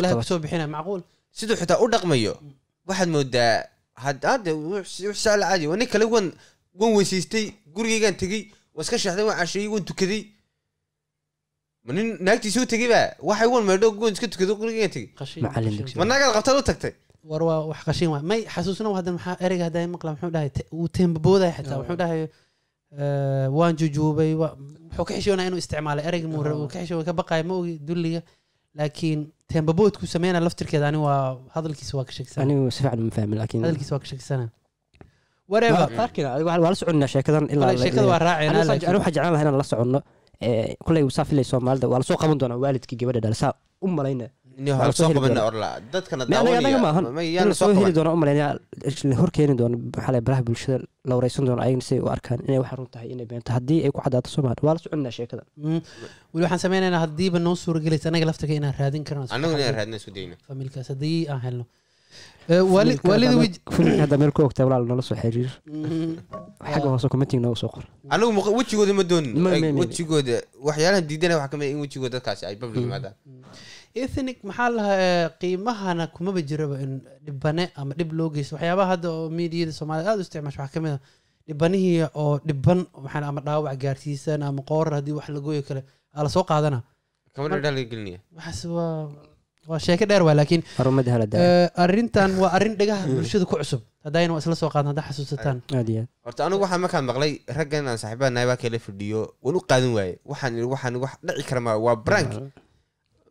ilaah 0.00 0.12
ku 0.18 0.24
soo 0.30 0.38
bixinaya 0.42 0.68
macquul 0.76 1.00
siduu 1.38 1.56
xitaa 1.60 1.78
u 1.84 1.86
dhaqmayo 1.92 2.34
waxaad 2.88 3.08
moodaa 3.16 3.52
had- 3.58 3.75
hadda 4.04 4.52
wixsaala 4.54 5.46
caadi 5.50 5.66
waa 5.70 5.76
nin 5.80 5.88
kale 5.92 6.04
wan 6.14 6.26
wan 6.80 6.92
weysaystay 6.96 7.46
gurigaygaan 7.74 8.16
tegey 8.22 8.42
waa 8.74 8.82
iska 8.84 8.98
sheexday 8.98 9.24
waan 9.28 9.38
casheeyey 9.40 9.68
waan 9.72 9.84
tukaday. 9.90 10.22
Ma 11.84 11.92
nin 11.96 12.08
naagtiisa 12.26 12.60
u 12.62 12.66
tegey 12.72 12.88
ba 12.94 13.00
waxay 13.28 13.48
wan 13.54 13.64
meedho 13.68 13.88
wan 14.02 14.12
iska 14.12 14.28
tukado 14.28 14.54
gurigaygaan 14.60 14.92
tegey. 14.96 15.10
Ma 15.98 16.04
naagaad 16.04 16.32
qabtaad 16.36 16.58
u 16.60 16.64
tagtay? 16.70 16.92
War 17.30 17.42
waa 17.48 17.60
wax 17.70 17.80
qashin 17.88 18.08
waay 18.12 18.22
may 18.30 18.40
xasuusna 18.54 18.92
hadda 18.98 19.12
maxaa 19.16 19.36
ereyga 19.46 19.64
hadda 19.68 19.86
maqla 19.94 20.10
muxuu 20.14 20.30
dhahay 20.36 20.50
te- 20.56 20.66
wuu 20.78 20.88
teembaboodaya 20.96 21.52
xitaa 21.56 21.78
wuxuu 21.80 21.96
dhahay 22.02 22.22
waan 23.58 23.74
jujuubay 23.80 24.32
wuxuu 24.42 25.04
ka 25.08 25.14
xishoonaya 25.18 25.48
inuu 25.48 25.58
isticmaalay 25.62 26.04
ereyga 26.08 26.28
muure 26.28 26.52
uu 26.54 26.68
ka 26.72 26.78
xishoo 26.82 27.02
ka 27.08 27.12
baqaya 27.12 27.42
ma 27.48 27.54
ogi 27.60 27.74
dulliga 27.88 28.20
laakiin 28.78 29.20
teembaboodku 29.52 30.04
sameynaya 30.14 30.42
laftirkeeda 30.46 30.86
ani 30.90 30.98
waa 31.06 31.20
hadalkiisa 31.56 31.92
waa 31.98 32.06
ka 32.08 32.12
sheegsana 32.16 32.42
anigu 32.44 32.70
si 32.76 32.80
fiican 32.82 33.00
ma 33.08 33.12
fahmin 33.16 33.38
laakiin 33.40 33.62
hadalkiisa 33.64 33.92
waa 33.94 34.02
ka 34.04 34.08
sheegsana 34.12 34.44
whatever. 35.52 35.86
Waa- 35.96 36.02
arkina 36.06 36.28
adiga 36.34 36.50
waa 36.50 36.70
la 36.72 36.76
soconaa 36.80 37.10
sheekadan 37.14 37.44
ilaa 37.54 37.76
sheekada 37.82 38.06
waa 38.12 38.20
aniga 38.40 38.64
laakiin- 38.70 38.94
waxaan 38.98 39.14
jeclaan 39.14 39.32
lahaa 39.34 39.44
inaan 39.46 39.58
la 39.62 39.66
soconno 39.72 40.00
ee, 40.46 40.74
kuley 40.86 41.02
saa 41.16 41.24
filay 41.30 41.44
soomaalida 41.52 41.86
waa 41.92 41.98
la 42.02 42.06
soo 42.08 42.16
qaban 42.22 42.38
doonaa 42.40 42.58
waalidkii 42.64 42.96
gabadha 43.00 43.20
dhalay 43.24 43.38
saa 43.42 43.52
u 43.84 43.86
malayna 43.98 44.26
Soo 44.98 45.08
heli 45.08 45.14
qabana 45.18 45.34
doonaa. 45.34 45.48
orla 45.50 45.68
dadkana 45.92 46.22
Me 46.30 46.36
anaga 46.40 46.58
anaga 46.62 46.78
maahan 46.86 47.04
ma 47.16 47.22
in 47.26 47.32
yaana 47.36 47.50
la 47.52 47.54
soo 47.60 47.66
soo 47.66 47.74
heli 47.78 47.92
qaban 47.92 47.94
doono 47.96 48.12
u 48.16 48.20
malaynaya 48.22 48.48
la 49.10 49.16
hor 49.20 49.30
keeni 49.36 49.54
doono 49.60 49.76
la 50.14 50.20
baraha 50.26 50.42
bulshada 50.48 50.78
la 51.08 51.12
wareysan 51.18 51.44
doono 51.48 51.60
ayagna 51.66 51.84
u 52.04 52.08
arkaan 52.14 52.40
inay 52.48 52.58
wax 52.64 52.72
run 52.78 52.88
tahay 52.94 53.08
inay 53.14 53.26
beento 53.30 53.50
haddii 53.56 53.80
ay 53.86 53.90
ku 53.94 54.00
cadaato 54.06 54.28
soomaali 54.34 54.60
waa 54.66 54.74
la 54.76 54.80
soconaa 54.84 55.14
sheekada. 55.18 55.42
Mm. 55.56 55.80
weli 56.32 56.44
waxaan 56.46 56.62
sameynaynaa 56.64 57.00
haddiiba 57.04 57.38
noo 57.46 57.54
suuragelaysa 57.64 58.10
inaan 58.60 58.74
raadin 58.80 59.04
haddii 60.92 61.18
aan 61.32 61.40
helno. 61.46 61.64
Eh, 62.48 62.62
hadda 64.02 64.16
meel 64.20 64.32
ku 64.36 64.40
ogtaa 64.48 64.64
walaal 64.68 64.84
nala 64.90 65.02
soo 65.08 65.16
xiriir. 65.22 65.50
Mm. 65.66 66.16
xagga 66.72 66.88
hoose 66.92 67.08
commenting 67.12 67.40
noogu 67.44 67.58
soo 67.62 67.68
qor. 67.74 67.84
Anagu 68.14 68.30
muq- 68.38 68.54
wejigooda 68.58 68.92
ma 68.98 69.04
ma- 69.44 69.80
wejigooda 69.82 70.36
waxyaalaha 70.68 71.02
diidana 71.08 71.34
waxaa 71.36 71.50
ka 71.52 71.56
mid 71.60 71.68
in 71.74 71.80
wejigooda 71.84 72.12
dadkaasi 72.16 72.46
ay 72.48 72.56
yimaadaan 72.86 73.14
ethnic 74.04 74.38
maxaa 74.48 74.68
lahaa 74.76 75.28
qiimahana 75.40 76.04
kumaba 76.16 76.40
jiraba 76.48 76.76
in 76.84 76.92
dhibane 77.26 77.64
ama 77.80 77.92
dhib 77.98 78.10
loo 78.18 78.28
geysto 78.34 78.54
waxyaabaha 78.56 78.88
hadda 78.92 79.08
oo 79.16 79.26
miidiyada 79.38 79.72
soomaalida 79.78 80.10
aada 80.12 80.20
u 80.22 80.26
isticmaasho 80.26 80.60
waxaa 80.62 80.74
ka 80.74 80.80
mid 80.84 80.92
a 80.96 81.00
dhibanihii 81.48 81.96
oo 82.22 82.32
dhiban 82.48 82.80
waxaan 83.04 83.24
ama 83.30 83.40
dhaawac 83.46 83.76
gaarsiisan 83.84 84.40
ama 84.48 84.62
qoorar 84.70 84.94
haddii 84.98 85.14
wax 85.18 85.28
la 85.36 85.40
gooyo 85.46 85.62
kale 85.68 85.80
aa 86.16 86.22
la 86.26 86.28
soo 86.36 86.44
qaadana. 86.50 86.78
Waxaas 88.36 88.60
waa 88.76 89.08
waa 89.70 89.80
sheeko 89.86 90.04
dheer 90.10 90.22
waa 90.28 90.34
laakiin 90.38 90.62
eh, 91.46 91.68
arrintan 91.84 92.30
waa 92.42 92.50
arrin 92.56 92.74
dhagaha 92.80 93.04
bulshada 93.16 93.44
ku 93.50 93.56
cusub. 93.60 93.80
Haddayna 94.04 94.32
waa 94.34 94.40
isla 94.42 94.56
soo 94.62 94.70
qaadan 94.74 94.88
haddaa 94.92 95.06
xasuusataan 95.10 95.56
horta 96.26 96.40
anigu 96.46 96.62
waxaan 96.64 96.80
markaan 96.84 97.04
maqlay 97.10 97.32
raggan 97.58 97.84
aan 97.90 97.98
saaxiibada 98.02 98.30
nahay 98.34 98.46
baa 98.50 98.58
kala 98.62 98.78
fadhiyo 98.86 99.20
waan 99.44 99.56
u 99.58 99.60
qaadan 99.70 99.90
waaye. 99.98 100.14
Waxaan 100.30 100.52
waxaan 100.72 100.94
wax 101.04 101.12
dhici 101.26 101.44
kara 101.50 101.60
ma 101.66 101.72
waa 101.86 101.96
brank 102.06 102.30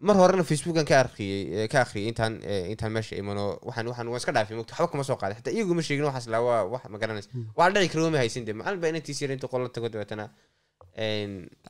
mar 0.07 0.15
horena 0.21 0.43
facebookan 0.43 0.85
ka 0.89 0.95
arkiyey 1.03 1.41
eh, 1.63 1.67
ka 1.71 1.77
akhriyay 1.85 2.07
intaan 2.11 2.33
eh, 2.51 2.71
intaan 2.73 2.91
meesha 2.95 3.15
imano 3.21 3.43
waxaan 3.67 3.87
waxaan 3.91 4.07
waan 4.11 4.19
iska 4.21 4.31
dhaafay 4.35 4.55
mogta 4.59 4.73
waxba 4.73 4.91
kama 4.91 5.03
soo 5.09 5.17
qaaday 5.21 5.35
xataa 5.39 5.53
iyagu 5.57 5.73
ma 5.77 5.81
sheegin 5.87 6.05
waxaas 6.09 6.27
laa 6.33 6.41
waa 6.47 6.61
wax 6.73 6.83
ma 6.93 6.97
garanaysa. 7.01 7.29
Waa 7.57 7.69
dhici 7.73 7.89
kara 7.93 8.03
wama 8.07 8.17
haysan 8.23 8.43
de 8.47 8.51
macalin 8.59 8.79
baa 8.81 8.89
inantiis 8.93 9.21
yar 9.21 9.31
inta 9.35 9.47
qola 9.51 9.69
tago 9.75 9.87
dabeetana 9.93 10.25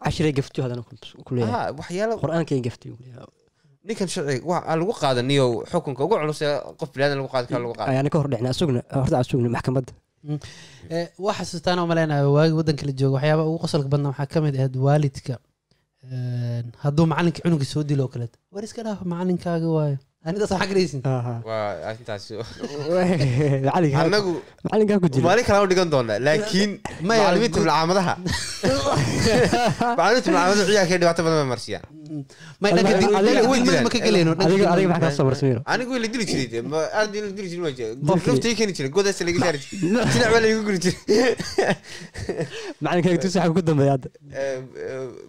cashiray 0.06 0.34
gaftiyo 0.38 0.62
haddana 0.66 0.82
ku 1.26 1.32
leeyahay. 1.36 1.54
Aha, 1.54 1.72
waxyaalo 1.80 2.14
qur'aankay 2.24 2.60
gaftiyo 2.68 2.94
ninkan 3.88 4.08
sharci 4.14 4.42
waa 4.50 4.76
lagu 4.80 4.94
qaadaniyo 5.02 5.46
xukunka. 5.72 6.02
Ugu 6.06 6.16
culus 6.22 6.42
ee 6.42 6.54
qof 6.80 6.90
bilaadan 6.96 7.18
lagu 7.22 7.30
qaadi 7.34 7.48
karo 7.52 7.62
lagu 7.66 7.76
qaada 7.80 7.90
ayaana 7.94 8.10
ka 8.14 8.18
hor 8.20 8.28
dhicna 8.34 8.50
asugna 8.56 8.82
horta 8.98 9.16
asugna 9.24 9.50
maxkamadda 9.56 9.94
Eh, 10.96 11.08
waa 11.26 11.34
xasuustaan 11.40 11.78
oo 11.82 11.86
maleynayo 11.92 12.34
waagi 12.38 12.54
waddanka 12.60 12.84
la 12.90 12.94
joogo 13.00 13.16
waxyaabaha 13.18 13.48
ugu 13.50 13.60
qosolka 13.66 13.90
badna 13.94 14.08
waxaa 14.12 14.28
ka 14.34 14.38
mid 14.46 14.56
ahayd 14.60 14.76
waalidka 14.86 15.36
hadduu 16.84 17.06
macalinka 17.12 17.42
cunuga 17.46 17.66
soo 17.74 17.84
dilo 17.90 18.04
oo 18.06 18.12
kaleeto 18.14 18.38
war 18.54 18.64
iska 18.68 18.82
dhaaf 18.88 19.02
macalinkaaga 19.14 19.68
waayo? 19.78 19.98
Anidaas 20.26 20.52
waxaa 20.54 20.68
garaysin 20.72 21.02
jira 25.14 25.26
maalin 25.28 25.46
kale 25.50 25.60
u 25.66 25.70
dhigan 25.72 25.90
doonaa 25.94 26.20
laakiin 26.28 26.72
macalimiinta 27.10 27.60
malcaamadaha 27.62 28.14
macalimiinta 29.98 30.30
malcaamadaha 30.36 30.66
ciyaarka 30.70 30.98
dhibaato 31.02 31.22
badan 31.26 31.38
bay 31.42 31.50
marsiyaan 31.54 31.86
anigu 35.74 35.92
la 36.04 36.08
dili 36.14 36.26
jiray 36.30 36.48
de 36.54 36.60
ma 36.72 36.80
arday 37.02 37.20
la 37.26 37.30
dili 37.38 37.48
jiray 37.52 37.64
ma 37.66 37.72
jira 37.78 37.90
qof 38.08 38.20
Dilkii. 38.20 38.32
nafta 38.32 38.48
ii 38.52 38.56
keeni 38.60 38.74
jiray 38.78 38.92
godaas 38.98 39.20
laga 39.28 39.40
saari 39.44 39.60
jiray 39.64 40.06
jinac 40.14 40.30
baa 40.34 40.42
laigu 40.46 40.62
guri 40.68 40.80
jiray 40.86 41.00
macalinkaaga 42.84 43.18
tusi 43.24 43.38
xagga 43.40 43.54
ku 43.58 43.62
dambeeya 43.68 43.92
hadda 43.96 44.10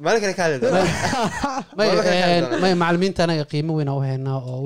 maalin 0.05 0.21
kale 0.25 0.35
kaa 0.39 0.49
leedo 0.53 0.67
may 1.79 1.87
Waa 1.89 1.97
markaa 1.99 2.15
een, 2.17 2.23
kala 2.23 2.41
doonaa. 2.43 2.61
may 2.65 2.75
macalimiinta 2.83 3.21
anaga 3.27 3.45
qiimo 3.53 3.73
weyn 3.79 3.89
u 3.89 3.99
haynaa 4.07 4.39
oo 4.51 4.61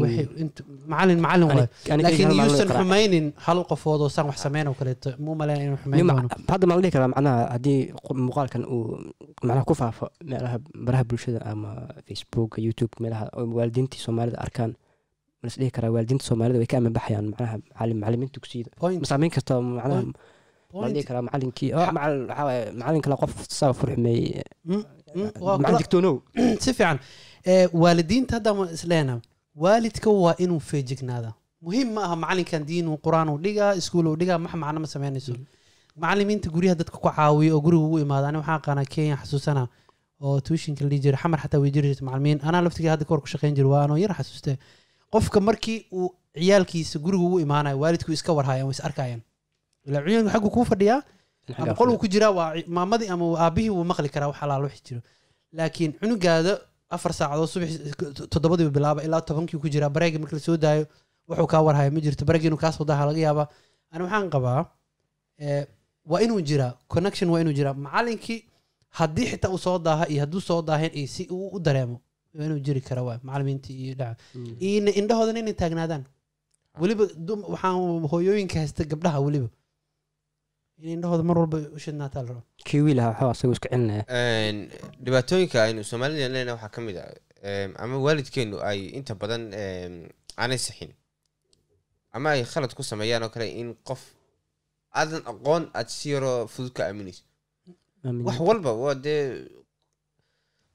macalin 0.93 1.19
macalin 1.25 1.49
laakiin 2.05 2.29
maalin 2.29 2.51
yuusan 2.51 2.69
xumaynin 2.77 3.27
hal 3.47 3.59
qofood 3.71 4.01
oo 4.05 4.09
san 4.17 4.27
wax 4.31 4.39
sameyn 4.47 4.67
oo 4.71 4.75
kaleeto 4.81 5.11
muu 5.25 5.35
maleyn 5.41 5.61
inuu 5.67 5.79
xumayn 5.83 6.07
doono 6.07 6.29
hadda 6.53 6.65
ma 6.69 6.75
la 6.77 6.81
dhihi 6.85 6.93
karaa 6.97 7.11
macnaha 7.15 7.39
haddii 7.55 7.79
muuqaalkan 8.27 8.63
uu 8.75 8.83
macnaha 9.43 9.65
ku 9.69 9.75
faafo 9.81 10.07
meelaha 10.31 10.57
baraha 10.87 11.05
bulshada 11.11 11.41
ama 11.53 11.71
facebook 12.09 12.59
youtube 12.67 12.93
meelaha 13.01 13.25
oo 13.39 13.47
waalidiintii 13.59 14.01
soomaalida 14.07 14.39
arkaan. 14.47 14.73
Ma 15.41 15.47
las 15.49 15.57
dhihi 15.59 15.71
karaa 15.77 15.91
waalidiinta 15.97 16.25
soomaalida 16.29 16.59
way 16.63 16.67
ka 16.73 16.77
aman 16.77 16.93
baxayaan 16.93 17.27
macnaha 17.33 17.57
macalin 17.59 17.97
macalimiinta 18.01 18.35
dugsiyada 18.37 18.71
point. 18.81 19.01
masaameyn 19.05 19.31
kasta 19.37 19.61
macnaha 19.61 20.01
dhihi 20.03 20.13
point 20.73 21.05
karaa 21.09 21.23
macalinkii 21.29 21.71
macalin 21.73 22.23
waxaa 22.29 22.45
waaye 22.49 22.65
macalin 22.81 23.03
kale 23.05 23.17
qof 23.23 23.33
saa 23.59 23.73
furxumeeyey 23.79 24.43
Mm, 24.65 24.85
mm, 25.15 25.31
waa 25.41 25.59
macalin 25.59 25.79
digtoonow 25.83 26.17
si 26.63 26.71
fiican. 26.79 26.99
Waalidiinta 27.83 28.35
hadda 28.37 28.55
ma 28.55 28.65
isleena 28.77 29.15
waalidka 29.65 30.11
waa 30.25 30.35
inuu 30.45 30.61
feejignaada 30.71 31.31
muhiim 31.65 31.89
ma 31.95 32.01
aha 32.07 32.17
macalinkan 32.17 32.63
diin 32.69 32.87
uu 32.89 32.99
qur'aan 33.07 33.29
uu 33.33 33.39
dhigaa 33.47 33.73
iskuul 33.81 34.07
uu 34.11 34.17
dhigaa 34.21 34.39
max 34.39 34.55
macno 34.55 34.81
ma 34.81 34.87
sameynayso. 34.95 35.33
Macalimiinta 35.97 36.49
guryaha 36.55 36.77
dadka 36.81 36.97
ku 36.99 37.09
caawiya 37.09 37.55
oo 37.57 37.61
guriga 37.65 37.85
ugu 37.89 37.99
imaada 38.05 38.29
ani 38.29 38.39
waxaan 38.41 38.59
aqaanaa 38.61 38.89
kenya 38.95 39.17
xasuusana 39.23 39.63
oo 40.21 40.41
tuushinka 40.41 40.85
la 40.85 40.91
jiray 41.05 41.19
xamar 41.23 41.39
xataa 41.43 41.61
way 41.63 41.71
jiri 41.75 41.89
jirta 41.91 42.05
macalimiin. 42.05 42.39
Anaa 42.49 42.63
laftiga 42.67 42.91
hadda 42.95 43.05
kahor 43.09 43.21
ku 43.25 43.29
shaqeyn 43.33 43.55
jiray 43.57 43.71
waa 43.75 43.85
anoo 43.85 43.97
yar 44.05 44.13
xasuuste. 44.19 44.59
Qofka 45.13 45.41
markii 45.41 45.79
uu 45.93 46.09
ciyaalkiisa 46.39 46.99
guriga 47.05 47.25
ugu 47.29 47.39
imaanayo 47.47 47.79
waalidku 47.83 48.13
iska 48.13 48.33
warhayan 48.39 48.67
way 48.69 48.75
is 48.77 48.81
arkayaan 48.89 49.21
ilaa 49.87 50.03
ciyaalku 50.07 50.31
xaggu 50.35 50.51
kuu 50.57 50.65
fadhiyaa 50.71 51.01
ama 51.59 51.75
qol 51.79 51.89
uu 51.91 51.99
ku 52.03 52.07
jiraa 52.15 52.31
waa 52.39 52.55
maamadii 52.77 53.09
ama 53.15 53.25
aabihii 53.45 53.71
wuu 53.77 53.85
maqli 53.91 54.09
karaa 54.15 54.29
wax 54.31 54.39
alaal 54.43 54.63
wixi 54.69 54.83
jiro. 54.89 55.01
Laakiin 55.53 55.93
cunugaada 56.01 56.53
afar 56.97 57.13
saacadood 57.19 57.49
subax 57.55 57.71
toddobadiiba 58.33 58.71
bilaaba 58.77 59.01
ilaa 59.07 59.21
tobankii 59.29 59.59
ku 59.63 59.69
jiraa 59.75 59.91
bareegi 59.97 60.19
marka 60.23 60.37
la 60.37 60.43
soo 60.49 60.57
daayo 60.57 60.85
wuxuu 61.29 61.47
kaa 61.53 61.63
warhaya 61.69 61.91
ma 61.91 62.01
jirto. 62.05 62.25
Bareegi 62.29 62.47
inuu 62.51 62.61
kaa 62.65 62.73
soo 62.77 62.85
daaha 62.85 63.07
laga 63.11 63.21
yaabaa. 63.27 63.47
Ani 63.93 64.03
waxaan 64.05 64.31
qabaa 64.35 64.61
waa 66.11 66.21
inuu 66.25 66.41
jiraa 66.41 66.73
connection 66.89 67.31
waa 67.31 67.41
inuu 67.41 67.53
jiraa. 67.59 67.75
Macalinkii 67.75 68.45
haddii 68.99 69.27
xitaa 69.31 69.51
uu 69.55 69.59
soo 69.67 69.79
daaha 69.79 70.05
iyo 70.13 70.21
hadduu 70.25 70.41
soo 70.41 70.63
daahin 70.63 70.91
iyo 70.99 71.07
si 71.15 71.23
uu 71.31 71.49
u 71.57 71.59
dareemo 71.67 72.01
inuu 72.35 72.59
jiri 72.67 72.81
kara 72.81 73.03
waay 73.03 73.19
macalimiintii 73.23 73.77
iyo 73.85 73.95
dhaca 74.01 74.17
iyo 74.61 74.93
indhahoodana 75.01 75.39
inay 75.39 75.53
taagnaadaan. 75.63 76.05
Weliba 76.81 77.05
dum- 77.27 77.47
waxaan 77.53 78.07
hooyooyinka 78.13 78.59
haysta 78.59 78.85
gabdhaha 78.85 79.21
weliba. 79.27 79.49
In 80.83 80.89
indhahooda 80.97 81.23
mar 81.29 81.39
walba 81.39 81.59
u 81.77 81.79
shidnaataa 81.85 82.23
la 82.23 82.29
rabo. 82.29 82.43
Kii 82.69 82.81
wiil 82.81 83.01
ahaa 83.01 83.27
waxaa 83.27 83.33
isagu 83.39 83.53
iska 83.53 83.69
celinaya 83.69 84.05
Een, 84.09 84.59
dhibaatooyinka 85.05 85.63
aynu 85.65 85.85
soomaalida 85.85 86.29
leena 86.35 86.53
waxaa 86.55 86.69
ka 86.75 86.81
mid 86.81 86.97
ah 86.97 87.11
ama 87.83 87.97
waalidkeenu 88.07 88.57
ay 88.71 88.81
inta 88.99 89.15
badan 89.15 89.43
aanay 90.39 90.59
sixin 90.59 90.93
ama 92.13 92.31
ay 92.31 92.45
khalad 92.53 92.73
ku 92.75 92.83
sameeyaan 92.83 93.23
oo 93.23 93.29
kale 93.35 93.47
in 93.61 93.75
qof 93.89 94.01
aadan 95.01 95.23
aqoon 95.33 95.65
aad 95.75 95.89
si 95.89 96.11
yaroo 96.13 96.47
fudud 96.53 96.73
ka 96.73 96.83
aaminayso 96.87 97.23
Aamin. 97.25 97.30
Wax 98.27 98.39
walba 98.49 98.71
waa 98.83 98.95
dee 99.05 99.23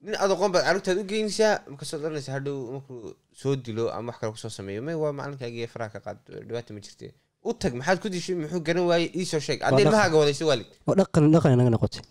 nin 0.05 0.15
aad 0.21 0.31
aqoon 0.35 0.51
baad 0.53 0.63
carruurtaad 0.67 0.97
u 1.01 1.05
geynaysaa 1.11 1.53
markaasoo 1.71 1.99
dhalanaysa 2.03 2.31
hadhow 2.37 2.57
markuu 2.75 2.99
soo 3.41 3.55
dilo 3.65 3.85
ama 3.97 4.07
wax 4.11 4.17
kale 4.19 4.31
ku 4.35 4.39
soo 4.43 4.49
sameeyo 4.57 4.81
may 4.87 4.95
waa 5.03 5.13
macalinkaagii 5.19 5.67
faraha 5.73 5.89
ka 5.95 5.99
qaad 6.05 6.19
dhibaata 6.47 6.71
ma 6.75 6.79
jirte 6.85 7.07
u 7.47 7.53
tag 7.61 7.73
maxaad 7.79 7.97
ku 8.03 8.07
dishay? 8.13 8.35
Muxuu 8.41 8.61
garan 8.67 8.85
waayey 8.89 9.09
iisoo 9.19 9.39
sheeg. 9.47 9.59
Waa 9.61 9.67
adda 9.69 9.77
dhaq- 9.77 9.85
ilmahaaga 9.87 10.15
wadayso 10.21 10.43
waalid. 10.49 10.67
Oo 10.87 10.95
dhaqan 10.99 11.23
dhaqan 11.33 11.51
inaga 11.55 11.69
noqotay. 11.75 12.01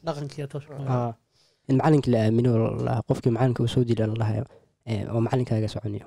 In 1.69 1.77
macalinkii 1.81 2.11
la 2.15 2.19
aamino 2.27 2.51
qofkii 3.09 3.33
macalinka 3.37 3.61
uu 3.65 3.69
soo 3.75 3.85
dila 3.89 4.05
lalahayo 4.13 4.45
oo 5.15 5.21
macalinkaaga 5.27 5.69
soconayo 5.75 6.07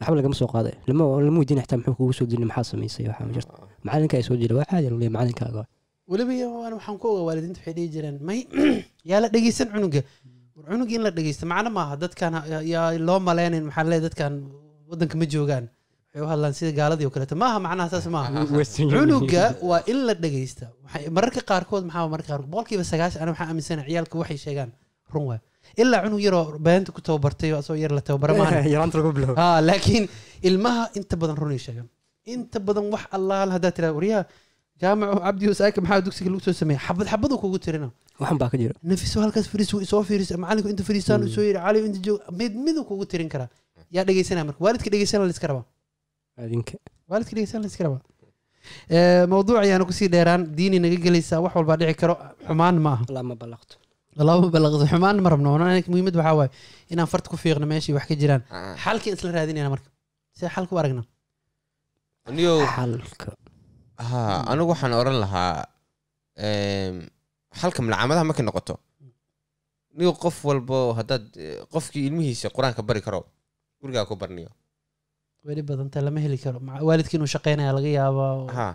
waxba 0.00 0.14
lagama 0.18 0.34
soo 0.40 0.48
qaaday 0.54 0.74
lama 0.88 1.04
lama 1.26 1.38
weydiin 1.40 1.60
xitaa 1.62 1.76
muxuu 1.80 1.94
kugu 1.98 2.12
soo 2.18 2.26
dilay 2.30 2.46
maxaa 2.50 2.64
samaysay 2.70 3.06
waxaa 3.10 3.26
ma 3.28 3.32
jirto 3.36 3.52
macalinkaa 3.86 4.22
soo 4.28 4.36
dila 4.40 4.54
waa 4.58 4.66
caadi 4.70 4.88
lule 4.92 5.06
macalinkaaga 5.16 5.62
weliba 6.10 6.32
waxaan 6.76 6.96
ku 7.02 7.06
ogaa 7.12 7.24
waalidiinta 7.28 7.60
waxay 7.60 7.74
dhihi 7.78 7.88
jireen 7.94 8.16
may 8.28 8.40
yaa 9.10 9.20
la 9.24 9.28
dhegeysan 9.34 9.68
cunuga? 9.74 10.00
War 10.56 10.64
cunuga 10.70 10.92
in 10.96 11.02
la 11.06 11.10
dhegeysta 11.18 11.44
macno 11.52 11.70
maaha 11.78 11.94
dadkan 12.02 12.32
ha- 12.38 12.62
yaa 12.74 12.86
loo 13.08 13.18
maleynayn 13.28 13.64
maxaa 13.68 13.84
leeyahay 13.90 14.04
dadkan 14.08 14.32
wadanka 14.90 15.16
ma 15.20 15.26
joogaan. 15.34 15.64
Waxay 16.12 16.22
u 16.24 16.28
hadlaan 16.32 16.52
sida 16.58 16.72
gaaladii 16.78 17.06
oo 17.08 17.12
kaleeto 17.16 17.36
maaha 17.44 17.58
macnaha 17.66 17.88
saas 17.94 18.06
maaha. 18.16 18.28
Cunuga 18.94 19.44
waa 19.70 19.80
in 19.92 19.98
la 20.08 20.14
dhegeysta 20.24 20.64
mararka 21.16 21.40
qaarkood 21.50 21.84
maxaa 21.88 22.08
mararka 22.12 22.28
qaarkood 22.32 22.50
boqolkiiba 22.54 22.84
sagaashan 22.92 23.20
ana 23.22 23.30
waxaan 23.34 23.48
aaminsanahay 23.52 23.88
ciyaalka 23.92 24.14
waxay 24.22 24.38
sheegaan 24.44 24.70
run 25.14 25.24
waay 25.30 25.40
ilaa 25.82 26.00
cunug 26.04 26.20
yaroo 26.26 26.44
beenta 26.66 26.90
ku 26.96 27.00
tababartay 27.08 27.50
oo 27.54 27.58
asoo 27.64 27.76
yar 27.84 27.92
la 27.98 28.02
tababara 28.08 28.32
maaha 28.40 28.60
laakiin 29.68 30.04
ilmaha 30.48 30.82
inta 30.98 31.14
badan 31.22 31.36
runay 31.42 31.60
sheegan 31.66 31.86
inta 32.34 32.58
badan 32.66 32.86
wax 32.94 33.04
allaal 33.16 33.48
haddaad 33.56 33.74
tiraa 33.78 33.92
waryaha 33.98 34.22
jaamaco 34.82 35.16
cabdi 35.26 35.44
wasaaka 35.52 35.78
maxaa 35.84 36.00
dugsiga 36.06 36.28
lagu 36.32 36.42
soo 36.46 36.54
sameeyay 36.60 36.82
xabad 36.86 37.06
xabadu 37.12 37.34
kugu 37.42 37.58
tirina 37.64 37.88
waxan 38.20 38.38
baa 38.42 38.50
ka 38.52 38.56
jira. 38.62 38.74
Nafiso 38.90 39.16
halkaas 39.24 39.46
fariis 39.52 39.70
wuu 39.74 39.82
isoo 39.86 40.02
fiiris 40.08 40.30
macalinku 40.44 40.68
inta 40.72 40.82
fariistaan 40.88 41.20
uu 41.26 41.32
soo 41.36 41.44
yidhi 41.48 41.60
cali 41.66 41.78
inta 41.88 42.00
joog 42.06 42.20
mid 42.40 42.52
miduu 42.66 42.84
kugu 42.90 43.04
tirin 43.12 43.28
karaa. 43.34 43.48
Yaa 43.96 44.04
dhegeysanaya 44.08 44.44
marka? 44.48 44.60
Waalidka 44.64 44.88
dhegeysana 44.92 45.24
la 45.28 45.32
iska 45.36 45.46
rabaa? 45.50 45.64
Adinka. 46.42 46.74
Waalidka 47.10 47.32
dhegeysana 47.36 47.62
la 47.64 47.68
iska 47.72 47.82
rabaa? 47.86 48.00
Eh, 48.96 49.24
mawduuc 49.32 49.56
ayaanu 49.64 49.84
ku 49.88 49.92
sii 49.98 50.08
dheeraan. 50.14 50.42
Diini 50.56 50.78
naga 50.84 50.98
gelaysaa 51.06 51.40
wax 51.44 51.52
walbaa 51.58 51.76
dhici 51.80 51.94
karo. 52.02 52.14
Xumaan 52.46 52.76
ma 52.84 52.90
aha. 52.94 53.04
Lama 53.16 53.34
ballaqto 53.42 53.74
laba 54.28 54.48
balaqdo. 54.54 54.84
Xumaan 54.92 55.16
ma 55.24 55.28
rabno. 55.32 55.48
Muhiimad 55.92 56.14
waxaa 56.20 56.34
waaye 56.40 56.50
inaan 56.92 57.08
farta 57.12 57.28
ku 57.32 57.36
fiiqno 57.42 57.66
meeshii 57.72 57.94
wax 57.96 58.06
ka 58.10 58.14
jiraan. 58.22 58.42
Ah, 58.50 58.74
xalkii 58.84 59.12
isla 59.16 59.30
raadinayna 59.36 59.70
marka. 59.74 59.88
See 60.38 60.48
xalka 60.54 60.72
u 60.74 60.78
aragna. 60.82 61.02
Xalka 62.26 63.30
ha 63.98 64.20
anigu 64.50 64.70
waxaan 64.72 64.92
oran 65.00 65.16
lahaa 65.24 65.66
halka 67.60 67.80
malcamadaha 67.82 68.24
markay 68.28 68.44
noqoto 68.48 68.74
niyow 69.96 70.12
qof 70.22 70.36
walbo 70.48 70.78
haddaad 70.98 71.24
eh, 71.44 71.58
qofkii 71.72 72.06
ilmihiisa 72.08 72.48
qur'aanka 72.56 72.82
bari 72.88 73.00
karo 73.06 73.20
gurigaa 73.80 74.04
ku 74.08 74.16
barniyo. 74.16 74.50
Weli 75.44 75.62
badanta 75.62 76.00
lama 76.00 76.20
heli 76.24 76.38
karo. 76.38 76.58
Waalidkii 76.88 77.16
inuu 77.18 77.30
shaqeynaya 77.34 77.72
laga 77.76 77.88
yaaba 77.98 78.24
oo 78.32 78.46
ha 78.58 78.68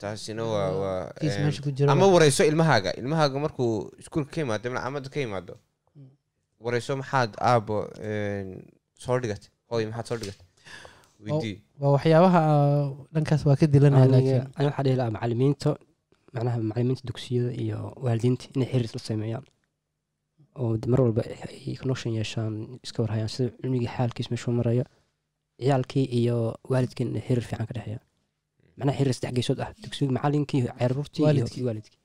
taasina 0.00 0.42
waa 0.44 0.70
waa 0.82 1.12
kiis 1.20 1.36
em, 1.36 1.42
meesha 1.44 1.62
ku 1.62 1.70
jiro. 1.70 1.92
ama 1.92 2.06
wareyso 2.14 2.42
ilmahaaga. 2.50 2.90
Ilmahaaga 3.00 3.38
markuu 3.38 3.92
iskuulka 4.00 4.30
ka 4.34 4.40
yimaado 4.40 4.70
malcamada 4.70 5.08
ka 5.14 5.20
yimaado 5.20 5.54
Mm. 5.96 6.10
wareyso 6.64 6.96
maxaad 6.96 7.30
aabo 7.38 7.76
soo 9.04 9.18
dhigat 9.22 9.42
hooy 9.70 9.86
maxaad 9.86 10.06
soo 10.08 10.16
dhigat 10.20 10.38
weydii 10.40 10.53
waa 11.80 11.92
waxyaabaha 11.96 12.40
ah, 12.52 12.86
dhankaas 13.14 13.42
waa 13.48 13.56
ka 13.60 13.66
dilanaya 13.74 14.04
aniga 14.04 14.14
laakiin. 14.14 14.56
ani 14.58 14.66
waxaa 14.68 14.84
dhihi 14.86 14.96
lahaa 15.00 15.14
macalimiinta 15.16 15.70
macnaha 16.34 16.56
macalimiinta 16.70 17.02
dugsiyada 17.08 17.50
iyo 17.64 17.78
waalidiinta 18.04 18.44
inay 18.54 18.68
xiriir 18.70 18.86
isla 18.88 19.00
sameeyaan. 19.10 19.44
Oo 20.60 20.72
mar 20.92 21.00
walba 21.04 21.22
ay 21.46 21.74
connection 21.80 22.10
yeeshaan 22.18 22.54
iska 22.86 22.98
warhayaan 23.04 23.30
sida 23.34 23.50
cunugii 23.62 23.90
xaalkiis 23.96 24.28
meeshuu 24.32 24.52
maraya 24.60 24.84
ciyaalkii 25.60 26.06
iyo 26.20 26.36
waalidkii 26.72 27.04
inay 27.10 27.22
xiriir 27.26 27.44
fiican 27.48 27.66
ka 27.68 27.74
dhexeeyaan. 27.76 28.02
Macnaha 28.78 28.96
xiriir 28.98 29.14
saddex 29.18 29.32
geesood 29.36 29.58
ah 29.64 29.70
dugsiga 29.82 30.12
macalinkii 30.16 30.60
caruurtii 30.80 31.20
iyo 31.22 31.26
Waalidkii. 31.28 31.60
iyo 31.60 31.66
waalidkii. 31.68 31.98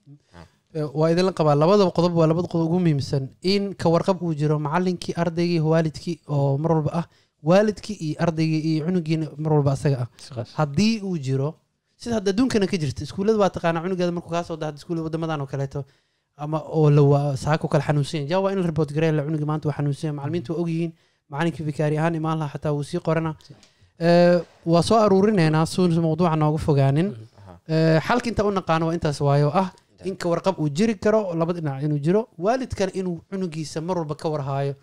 Waa 1.00 1.10
idinla 1.12 1.32
qabaa. 1.40 1.56
Labada 1.64 1.84
qodob 1.98 2.14
waa 2.20 2.28
labada 2.32 2.48
qodob 2.54 2.66
ugu 2.70 2.80
muhiimsan. 2.86 3.24
In 3.54 3.64
ka 3.82 3.88
warqab 3.94 4.18
uu 4.26 4.34
jiro 4.40 4.56
macalinkii 4.66 5.14
ardaygii 5.22 5.62
waalidkii 5.72 6.16
oo 6.36 6.58
mar 6.62 6.72
walba 6.76 6.92
ah 7.00 7.06
waalidkii 7.44 7.94
iyo 8.06 8.16
ardaygii 8.24 8.62
iyo 8.76 8.86
cunugiina 8.86 9.26
mar 9.38 9.54
walba 9.54 9.72
asaga 9.72 9.98
ah. 10.04 10.46
Haddii 10.58 11.00
uu 11.08 11.18
jiro 11.18 11.56
sida 11.98 12.16
hadda 12.16 12.30
adduunkana 12.32 12.68
ka 12.68 12.78
jirta 12.78 13.04
iskuullada 13.04 13.40
waa 13.40 13.50
taqaanaa 13.50 13.82
cunugeeda 13.86 14.12
markuu 14.12 14.32
kaa 14.36 14.44
soo 14.44 14.58
dahdo 14.58 14.78
iskuullada 14.78 15.04
wadamadan 15.08 15.42
oo 15.42 15.48
kaleeto 15.48 15.84
ama 16.38 16.60
oo 16.78 16.90
la 16.90 17.02
waa 17.02 17.38
saako 17.38 17.68
kale 17.68 17.84
xanuunsan 17.84 18.28
jaa 18.28 18.40
waa 18.44 18.52
in 18.52 18.60
la 18.60 18.68
report 18.68 18.92
gareeya 18.94 19.14
la 19.18 19.24
cunugii 19.28 19.46
maanta 19.52 19.68
waa 19.70 19.76
xanuunsan 19.78 20.16
macalimiintu 20.16 20.54
waa 20.54 20.62
ogyihiin 20.62 20.92
macalinkii 21.30 21.66
fikaari 21.70 21.98
ahaan 21.98 22.16
imaan 22.16 22.38
lahaa 22.40 22.54
xataa 22.54 22.72
wuu 22.76 22.84
sii 22.84 23.00
qorana. 23.08 23.36
Waa 24.66 24.84
soo 24.84 24.98
aruurinaynaa 24.98 25.66
suun 25.66 25.92
mawduuca 26.02 26.36
nooga 26.36 26.58
fogaanin. 26.58 27.08
Eh, 27.68 28.02
xalka 28.08 28.28
inta 28.30 28.44
u 28.46 28.52
naqaano 28.52 28.88
waa 28.88 28.94
intaas 28.98 29.22
waayo 29.22 29.52
ah. 29.54 29.70
In 30.06 30.16
ka 30.16 30.30
warqab 30.30 30.56
uu 30.60 30.70
jiri 30.70 30.96
karo 30.96 31.34
laba 31.36 31.54
dhinac 31.54 31.84
inuu 31.84 32.00
jiro 32.00 32.22
waalidkana 32.38 32.92
inuu 33.00 33.20
cunugiisa 33.30 33.82
mar 33.82 33.98
walba 33.98 34.16
ka 34.16 34.30
warhaayo 34.30 34.74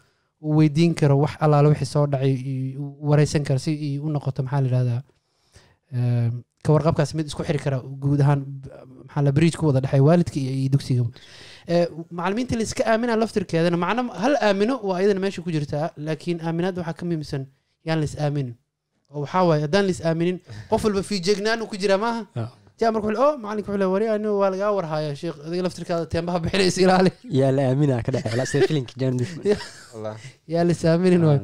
uu 0.42 0.57
weydiin 0.59 0.94
karo 0.94 1.18
wax 1.25 1.33
allaale 1.44 1.68
wixii 1.72 1.92
soo 1.94 2.07
dhacay 2.07 2.35
wareysan 3.09 3.42
karo 3.49 3.59
si 3.59 3.70
ay 3.87 3.99
u 3.99 4.09
noqoto 4.11 4.42
maxaa 4.42 4.61
la 4.61 4.68
yidhahdaa 4.68 5.01
eh, 5.96 6.31
ka 6.64 6.72
warqabkaas 6.75 7.14
mid 7.14 7.27
isku 7.31 7.42
xiri 7.49 7.59
kara 7.64 7.79
guud 8.03 8.20
ahaan 8.20 8.40
maxaa 9.07 9.33
bridge 9.33 9.57
ku 9.59 9.66
wada 9.68 9.81
dhexay 9.85 10.01
waalidka 10.09 10.38
iyo 10.40 10.68
dugsiga. 10.75 11.05
Macalimiinta 12.11 12.57
la 12.57 12.62
iska 12.62 12.83
aamina 12.92 13.16
laftirkeedana 13.22 13.77
macna 13.85 14.03
hal 14.22 14.35
aamino 14.49 14.75
waa 14.88 15.01
iyadana 15.01 15.20
meesha 15.25 15.42
ku 15.42 15.51
jirtaa 15.57 15.90
laakiin 16.07 16.38
aaminaad 16.46 16.79
waxaa 16.79 16.99
ka 16.99 17.05
muhiimsan 17.07 17.42
yaan 17.87 17.99
la 18.03 18.09
aaminin. 18.25 18.55
Oo 19.11 19.20
waxaa 19.25 19.44
waaye 19.49 19.62
haddaan 19.66 19.87
la 19.90 19.94
aaminin 20.09 20.38
qof 20.70 20.85
walba 20.85 21.03
fiijeegnaan 21.11 21.62
uu 21.62 21.68
ku 21.72 21.77
jiraa 21.83 21.99
maaha 22.05 22.22
Ah. 22.76 22.80
jaa 22.80 22.90
marka 22.94 23.06
wuxuu 23.08 23.16
le, 23.16 23.24
oh 23.26 23.34
macalinka 23.42 23.68
wuxuu 23.72 23.80
le 23.82 23.86
wari 23.94 24.06
anigu 24.14 24.34
waa 24.42 24.50
lagaa 24.54 24.70
warhaya 24.78 25.10
sheekh 25.20 25.36
adiga 25.46 25.62
laftirkaada 25.66 26.06
teembaha 26.12 26.38
bixinaysa 26.44 26.80
ilaali 26.86 27.10
yaa 27.40 27.50
la 27.56 27.62
aaminaa 27.70 28.00
ka 28.06 28.10
dhexeeya 28.14 28.36
la 28.40 28.44
sida 28.50 28.66
filinka 28.68 28.92
jaanduuf 29.00 29.32
yaa 30.52 30.64
la 30.68 30.72
is 30.76 30.82
aaminin 30.84 31.22
waay. 31.28 31.40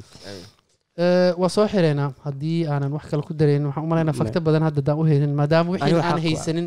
Waa 1.41 1.49
soo 1.57 1.67
xireynaa 1.73 2.11
haddii 2.27 2.61
aanan 2.73 2.91
wax 2.97 3.05
kale 3.11 3.23
ku 3.29 3.33
daraynin 3.41 3.67
waxaan 3.71 3.85
u 3.87 3.91
malaynaa 3.93 4.17
fakta 4.21 4.39
badan 4.47 4.63
hadda 4.69 4.81
daan 4.89 4.99
u 5.03 5.05
helin 5.11 5.33
maadaama 5.41 5.69
wixii 5.75 5.95
aan 6.09 6.21
haysanin 6.27 6.67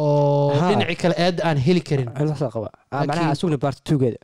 oo 0.00 0.50
dhinaci 0.68 0.96
kale 1.02 1.14
aad 1.26 1.36
aan 1.48 1.58
heli 1.66 1.80
karin. 1.88 2.08
Waxaa 2.32 2.50
qaba. 2.54 2.68
Laakiin- 2.70 3.08
macnaha 3.08 3.34
sugna 3.40 3.56
baarti 3.64 3.80
tuugeeda 3.88 4.18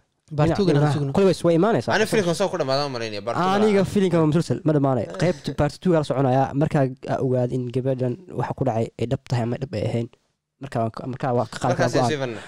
way 1.44 1.54
imaanaysaa 1.60 1.94
ani 1.94 2.06
filimkan 2.06 2.34
soo 2.34 2.48
ku 2.48 2.56
dhamaadaan 2.58 2.90
malaynaya 2.92 3.22
Bartuga. 3.22 3.54
aniga 3.56 3.84
filinka 3.84 4.18
waa 4.20 4.30
musalsal 4.30 4.60
ma 4.64 4.72
dhamaanayo 4.76 5.08
qaybta 5.22 5.54
baarti 5.58 5.80
tuuga 5.80 5.98
la 5.98 6.04
soconaya. 6.04 6.44
Markaa 6.54 6.84
aa 7.08 7.18
ogaad 7.24 7.52
in 7.52 7.68
gabadhan 7.74 8.14
waxa 8.40 8.54
ku 8.58 8.64
dhacay 8.68 8.86
ay 9.00 9.06
dhab 9.12 9.22
tahay 9.30 9.44
ama 9.48 9.56
dhab 9.62 9.74
ay 9.74 9.84
ahayn. 9.90 10.08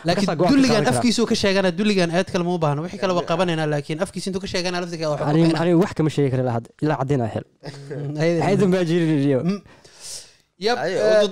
Laakiin 0.08 0.38
dulligan 0.52 0.86
afkiisuu 0.92 1.26
ka 1.30 1.34
sheegana 1.42 1.70
dulligan 1.70 2.10
aad 2.10 2.28
kale 2.32 2.44
ma 2.44 2.52
u 2.54 2.58
baahno. 2.64 2.82
Wixii 2.86 3.00
kale 3.02 3.12
waa 3.18 3.28
qabanayna 3.30 3.64
laakiin 3.74 4.02
afkiisa 4.04 4.26
intuu 4.30 4.42
ka 4.44 4.48
sheegana 4.52 4.80
laftirkeeda 4.82 5.10
wax 5.14 5.20
aniga 5.30 5.60
aniga 5.62 5.78
wax 5.82 5.92
kama 5.98 6.10
sheegi 6.14 6.30
kara 6.32 6.60
ilaa 6.82 7.30
hel. 7.34 7.46
Baa 8.74 8.84
jirin 8.90 9.62
Ay, 10.84 10.92
eh, 10.94 11.22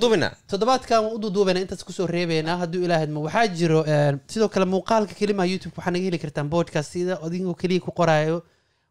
toddobaadkan 0.50 0.98
waan 1.04 1.14
u 1.16 1.18
duuduubayna 1.22 1.60
intaas 1.64 1.84
ku 1.84 1.92
soo 1.92 2.06
reebeynaa 2.06 2.56
hadduu 2.62 2.82
ilaahadmo 2.86 3.18
waxaa 3.26 3.46
jiro 3.58 3.80
eh, 3.92 4.12
sidoo 4.32 4.48
kale 4.54 4.64
muuqaalka 4.74 5.14
kelimaha 5.20 5.46
youtube 5.52 5.74
waxaa 5.76 5.90
naga 5.94 6.04
heli 6.08 6.18
kartaan 6.24 6.48
podcast 6.54 6.88
sida 6.92 7.14
adigoo 7.26 7.54
keliya 7.62 7.80
ku 7.86 7.90
qoraayo 8.00 8.36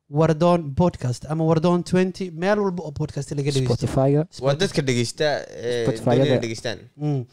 wardoon 0.09 0.73
podcast 0.75 1.25
ama 1.29 1.43
wardoon 1.43 1.81
20 1.83 2.31
meel 2.31 2.59
walba 2.59 2.83
oo 2.87 2.91
podcast 2.91 3.31
laga 3.31 3.51
dhegeysto 3.51 3.75
spotifyga 3.75 4.21
waa 4.41 4.53
dadka 4.55 4.81
dhegeysta 4.81 5.25
ee, 5.49 5.83
Spotify-yada. 5.83 6.23
doonaya 6.23 6.39
dhegeystaan 6.45 6.77
Mm. 6.97 7.25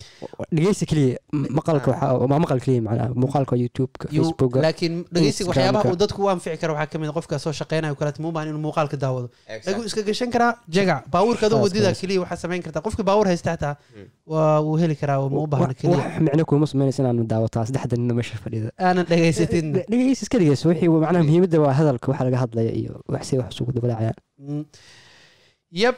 dhegeysi 0.56 0.86
keliya 0.90 1.18
maqalka 1.58 1.90
waxaa 1.92 2.12
waa 2.30 2.38
maqal 2.44 2.60
keliya 2.64 2.82
macnaha 2.88 3.14
muuqaalka 3.22 3.54
youtubeka 3.62 4.08
facebooka 4.10 4.60
laakiin 4.66 5.04
dhegeysiga 5.14 5.48
waxyaabaha 5.50 5.90
uu 5.92 5.96
dadku 6.02 6.18
u 6.26 6.28
anfici 6.34 6.58
karo 6.62 6.74
waxaa 6.74 6.90
ka 6.92 6.98
mid 6.98 7.08
a 7.12 7.16
qofka 7.18 7.38
soo 7.44 7.52
shaqeynayo 7.60 7.94
kaleeto 8.00 8.22
ma 8.22 8.28
u 8.28 8.32
baahan 8.32 8.48
inuu 8.50 8.62
muuqaalka 8.66 8.96
daawado. 9.04 9.28
Dhagu 9.66 9.84
iska 9.86 10.02
gashan 10.02 10.30
karaa 10.34 10.52
jagac 10.68 11.06
baabuurka 11.14 11.46
adoo 11.46 11.58
Saas 11.62 11.66
wadida 11.70 11.88
kaas. 11.94 12.00
keliya 12.02 12.20
waxaa 12.26 12.36
samayn 12.42 12.62
kartaa 12.66 12.82
qofka 12.86 13.02
baabuur 13.08 13.26
haysta 13.30 13.50
xataa 13.54 13.74
Mm. 13.94 14.06
Wuu 14.26 14.76
heli 14.80 14.94
karaa 15.00 15.18
ma 15.34 15.38
u 15.44 15.46
baahna 15.52 15.66
wax 15.68 15.76
keliya 15.80 15.98
wax 15.98 16.20
micno 16.26 16.44
kuuma 16.50 16.66
sameynaysa 16.70 17.00
inaanu 17.02 17.24
daawataa 17.32 17.64
saddexda 17.68 17.96
nina 18.00 18.14
meesha 18.18 18.36
fadhida 18.44 18.68
aanan 18.86 19.04
dhegaysatin. 19.10 19.66
Dhegeysi 19.90 20.22
iska 20.26 20.38
dhegeyso 20.40 20.68
wixii 20.70 20.88
macnaha 21.04 21.24
muhiimadda 21.28 21.58
waa 21.64 21.74
hadalka 21.80 22.06
waxa 22.10 22.24
laga 22.28 22.38
hadlaya 22.44 22.72
iyo 22.80 22.92
wax 23.12 23.22
si 23.28 23.34
wax 23.38 23.48
isugu 23.54 23.72
dabalaacayaan 23.76 24.16
Mm. 24.48 24.64
yab 25.82 25.96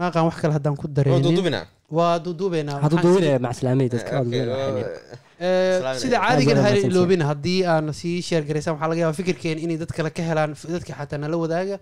maaqaan 0.00 0.24
wax 0.28 0.36
kale 0.42 0.52
haddaan 0.56 0.76
ku 0.80 0.86
dudubina 0.88 1.60
waa 1.98 2.18
duuduubeynaa. 2.24 2.78
Hadduu 2.84 3.00
duwinaya 3.06 3.38
macaslaamay 3.44 3.88
dadka 3.94 4.12
waa 4.16 4.24
Islaamina. 4.24 5.98
sida 6.02 6.16
caadigan 6.24 6.56
Aad 6.58 6.64
ha 6.64 6.70
iloobin 6.88 7.22
haddii 7.30 7.60
aan 7.72 7.92
sii 8.00 8.22
sheer 8.28 8.42
garaysaan 8.48 8.74
waxaa 8.76 8.88
laga 8.92 9.00
yaabaa 9.02 9.18
fikirkeen 9.20 9.58
inay 9.64 9.76
dad 9.82 9.92
kale 9.96 10.10
ka 10.16 10.22
helaan 10.28 10.50
dadka 10.74 10.92
xataa 10.98 11.18
nala 11.24 11.36
wadaaga. 11.44 11.76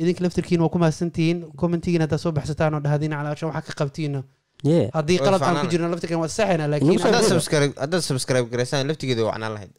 Idinka 0.00 0.20
laftirkiina 0.24 0.62
waa 0.64 0.72
ku 0.74 0.78
mahadsantihiin. 0.82 1.38
Commentigiina 1.60 2.04
haddaad 2.04 2.20
soo 2.24 2.32
baxsataan 2.38 2.74
oo 2.76 2.80
dhahdiin 2.86 3.12
calaashan 3.18 3.48
waxaa 3.50 3.66
ka 3.68 3.72
qabtiina 3.80 4.20
haddii 4.64 5.18
qalad 5.20 5.42
aan 5.42 5.56
ku 5.62 5.66
jirno 5.72 5.86
laftirkeen 5.92 6.20
waa 6.20 6.28
saxayna 6.32 6.64
laakiin 6.72 6.96
Nagu 6.96 7.00
soo 7.02 7.12
haddaad 7.12 7.76
Haddaad 7.82 8.02
subscribe 8.02 8.46
garaysaan 8.52 8.88
laftigeeda 8.88 9.22
waa 9.24 9.32
wacnaan 9.36 9.52
lahayd. 9.56 9.70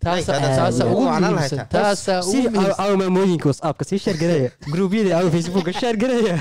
Taasa 1.70 2.14
ugu 2.22 2.98
maamooyinka 3.02 3.50
whatsappka 3.50 3.84
sii 3.90 4.00
sheer 4.06 4.18
gareeya 4.24 4.50
gruubyada 4.74 5.12
aw 5.20 5.28
facebooka 5.36 5.74
sheer 5.74 5.96
gareeya 6.04 6.36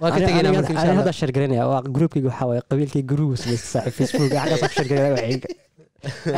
waa 0.00 0.10
ka 0.10 0.18
tegaynaa 0.20 0.52
marka 0.52 0.72
insha 0.72 0.86
allah 0.86 1.00
hadda 1.02 1.12
sheer 1.20 1.32
gareynaya 1.36 1.68
waa 1.72 1.82
gruubkayga 1.96 2.28
waxaa 2.30 2.48
waaye 2.50 2.62
qabiilkay 2.70 3.02
gurugu 3.10 3.36
samaysta 3.42 3.68
saaxiib 3.74 3.94
facebooka 4.00 4.34
xaggaas 4.42 4.62
ku 4.70 4.74
sheer 4.78 4.88
gareeya 4.92 5.12
waxayga 5.16 5.48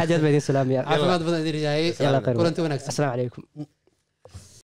aad 0.00 0.08
iyo 0.10 0.16
aad 0.16 0.22
baa 0.24 0.32
idin 0.34 0.44
salaamaya 0.50 0.80
caafimaad 0.90 1.22
badan 1.26 1.40
idin 1.42 1.56
khayr. 2.24 2.36
kulanti 2.40 2.60
wanaagsan. 2.66 2.90
Asalaamu 2.94 3.14
calaykum 3.16 3.42